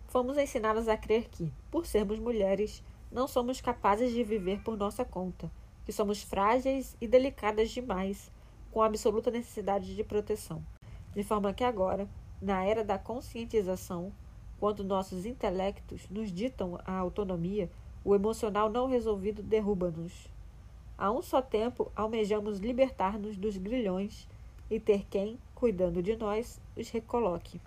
[0.09, 5.05] Fomos ensinadas a crer que, por sermos mulheres, não somos capazes de viver por nossa
[5.05, 5.51] conta,
[5.85, 8.31] que somos frágeis e delicadas demais,
[8.71, 10.65] com absoluta necessidade de proteção.
[11.13, 12.09] De forma que agora,
[12.41, 14.11] na era da conscientização,
[14.59, 17.69] quando nossos intelectos nos ditam a autonomia,
[18.03, 20.27] o emocional não resolvido derruba-nos.
[20.97, 24.27] A um só tempo, almejamos libertar-nos dos grilhões
[24.71, 27.61] e ter quem, cuidando de nós, os recoloque.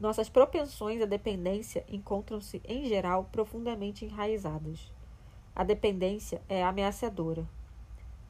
[0.00, 4.90] Nossas propensões à dependência encontram-se, em geral, profundamente enraizadas.
[5.54, 7.46] A dependência é ameaçadora.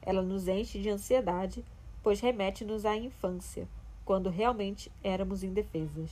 [0.01, 1.63] Ela nos enche de ansiedade,
[2.03, 3.69] pois remete-nos à infância
[4.03, 6.09] quando realmente éramos indefesas.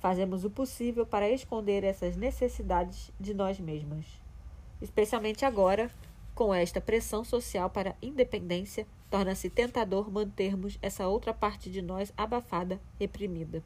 [0.00, 4.06] Fazemos o possível para esconder essas necessidades de nós mesmas.
[4.80, 5.90] Especialmente agora,
[6.34, 12.80] com esta pressão social para independência, torna-se tentador mantermos essa outra parte de nós abafada,
[12.98, 13.62] reprimida.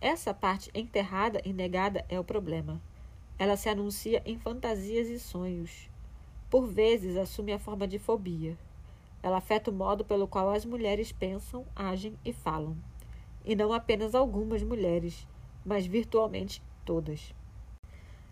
[0.00, 2.80] Essa parte enterrada e negada é o problema.
[3.38, 5.88] Ela se anuncia em fantasias e sonhos.
[6.50, 8.56] Por vezes assume a forma de fobia.
[9.22, 12.76] Ela afeta o modo pelo qual as mulheres pensam, agem e falam.
[13.44, 15.26] E não apenas algumas mulheres,
[15.64, 17.34] mas virtualmente todas.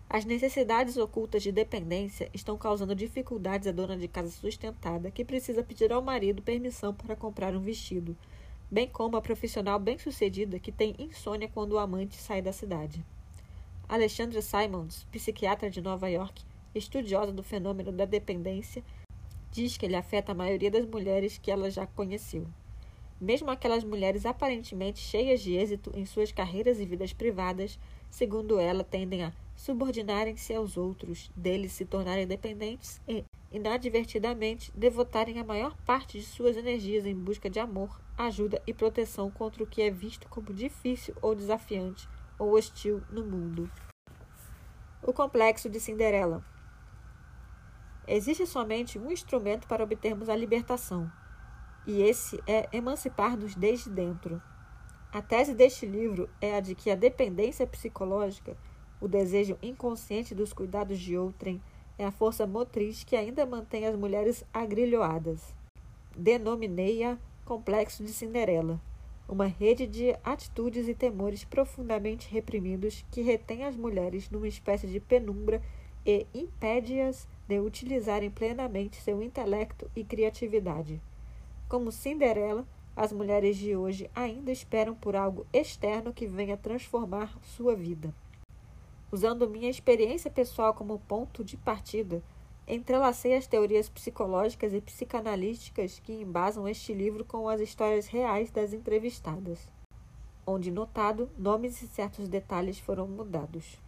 [0.07, 5.63] As necessidades ocultas de dependência estão causando dificuldades à dona de casa sustentada que precisa
[5.63, 8.15] pedir ao marido permissão para comprar um vestido,
[8.69, 13.03] bem como a profissional bem-sucedida que tem insônia quando o amante sai da cidade.
[13.87, 16.43] Alexandra Simons, psiquiatra de Nova York,
[16.73, 18.83] estudiosa do fenômeno da dependência,
[19.51, 22.47] diz que ele afeta a maioria das mulheres que ela já conheceu.
[23.21, 28.83] Mesmo aquelas mulheres aparentemente cheias de êxito em suas carreiras e vidas privadas, segundo ela,
[28.83, 33.23] tendem a subordinarem-se aos outros, deles se tornarem dependentes e,
[33.55, 39.31] inadvertidamente, devotarem a maior parte de suas energias em busca de amor, ajuda e proteção
[39.31, 43.71] contra o que é visto como difícil ou desafiante ou hostil no mundo.
[45.01, 46.43] O complexo de Cinderela.
[48.05, 51.09] Existe somente um instrumento para obtermos a libertação,
[51.87, 54.41] e esse é emancipar-nos desde dentro.
[55.13, 58.57] A tese deste livro é a de que a dependência psicológica,
[58.99, 61.61] o desejo inconsciente dos cuidados de outrem,
[61.97, 65.53] é a força motriz que ainda mantém as mulheres agrilhoadas.
[66.15, 68.79] Denominei-a complexo de Cinderela,
[69.27, 74.99] uma rede de atitudes e temores profundamente reprimidos que retém as mulheres numa espécie de
[74.99, 75.61] penumbra
[76.05, 81.01] e impede-as de utilizarem plenamente seu intelecto e criatividade.
[81.67, 82.65] Como Cinderela,
[82.95, 88.13] as mulheres de hoje ainda esperam por algo externo que venha transformar sua vida.
[89.11, 92.23] Usando minha experiência pessoal como ponto de partida,
[92.67, 98.73] entrelacei as teorias psicológicas e psicanalísticas que embasam este livro com as histórias reais das
[98.73, 99.69] entrevistadas,
[100.45, 103.79] onde, notado, nomes e certos detalhes foram mudados.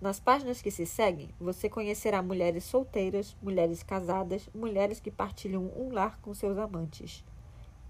[0.00, 5.92] Nas páginas que se seguem, você conhecerá mulheres solteiras, mulheres casadas, mulheres que partilham um
[5.92, 7.24] lar com seus amantes.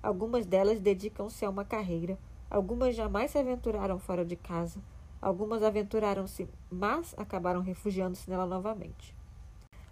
[0.03, 2.19] Algumas delas dedicam-se a uma carreira,
[2.51, 4.81] algumas jamais se aventuraram fora de casa,
[5.21, 9.15] algumas aventuraram-se, mas acabaram refugiando-se nela novamente.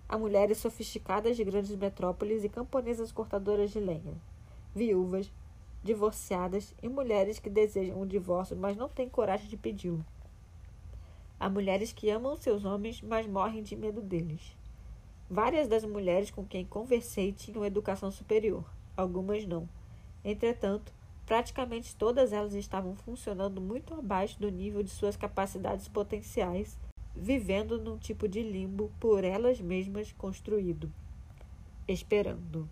[0.09, 4.14] Há mulheres sofisticadas de grandes metrópoles e camponesas cortadoras de lenha,
[4.74, 5.31] viúvas,
[5.83, 10.05] divorciadas e mulheres que desejam o divórcio, mas não têm coragem de pedi-lo.
[11.39, 14.57] Há mulheres que amam seus homens, mas morrem de medo deles.
[15.31, 18.64] Várias das mulheres com quem conversei tinham educação superior,
[18.97, 19.68] algumas não.
[20.24, 20.93] Entretanto,
[21.29, 26.79] praticamente todas elas estavam funcionando muito abaixo do nível de suas capacidades potenciais,
[27.14, 30.91] vivendo num tipo de limbo por elas mesmas construído,
[31.87, 32.66] esperando.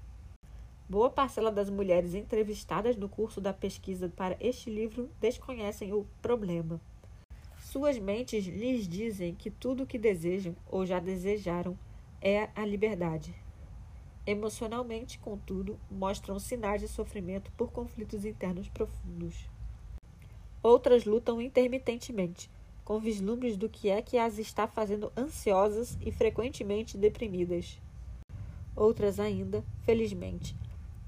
[0.89, 6.81] Boa parcela das mulheres entrevistadas no curso da pesquisa para este livro desconhecem o problema.
[7.61, 11.77] Suas mentes lhes dizem que tudo o que desejam ou já desejaram
[12.23, 13.35] é a liberdade.
[14.27, 19.49] Emocionalmente, contudo, mostram sinais de sofrimento por conflitos internos profundos.
[20.61, 22.51] Outras lutam intermitentemente,
[22.85, 27.81] com vislumbres do que é que as está fazendo ansiosas e frequentemente deprimidas.
[28.75, 30.57] Outras ainda, felizmente,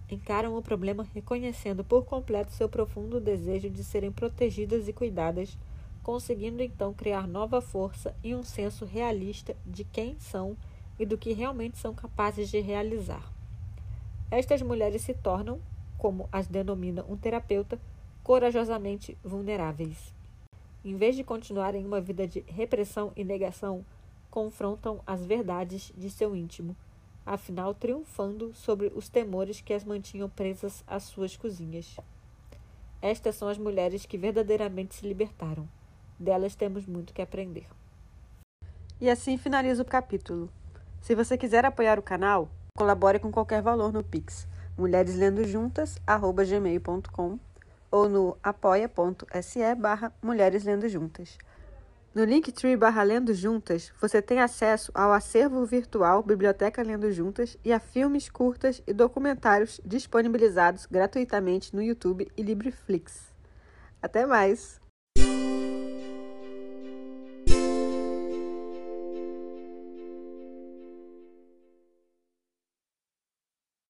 [0.09, 5.59] encaram o problema reconhecendo por completo seu profundo desejo de serem protegidas e cuidadas,
[6.05, 10.57] conseguindo então criar nova força e um senso realista de quem são
[10.99, 13.33] e do que realmente são capazes de realizar.
[14.31, 15.61] Estas mulheres se tornam,
[15.97, 17.81] como as denomina um terapeuta,
[18.23, 20.13] corajosamente vulneráveis.
[20.85, 23.85] Em vez de continuarem uma vida de repressão e negação,
[24.31, 26.77] confrontam as verdades de seu íntimo,
[27.25, 31.97] afinal triunfando sobre os temores que as mantinham presas às suas cozinhas.
[33.01, 35.69] Estas são as mulheres que verdadeiramente se libertaram.
[36.19, 37.67] Delas temos muito que aprender.
[39.01, 40.51] E assim finaliza o capítulo.
[41.09, 44.47] Se você quiser apoiar o canal, colabore com qualquer valor no Pix
[44.77, 47.39] mulhereslendojuntas@gmail.com
[47.91, 51.39] ou no apoia.se barra Mulheres Lendo Juntas.
[52.15, 57.73] No Linktree barra Lendo Juntas, você tem acesso ao acervo virtual Biblioteca Lendo Juntas e
[57.73, 63.33] a filmes curtas e documentários disponibilizados gratuitamente no YouTube e Libreflix.
[64.03, 64.79] Até mais!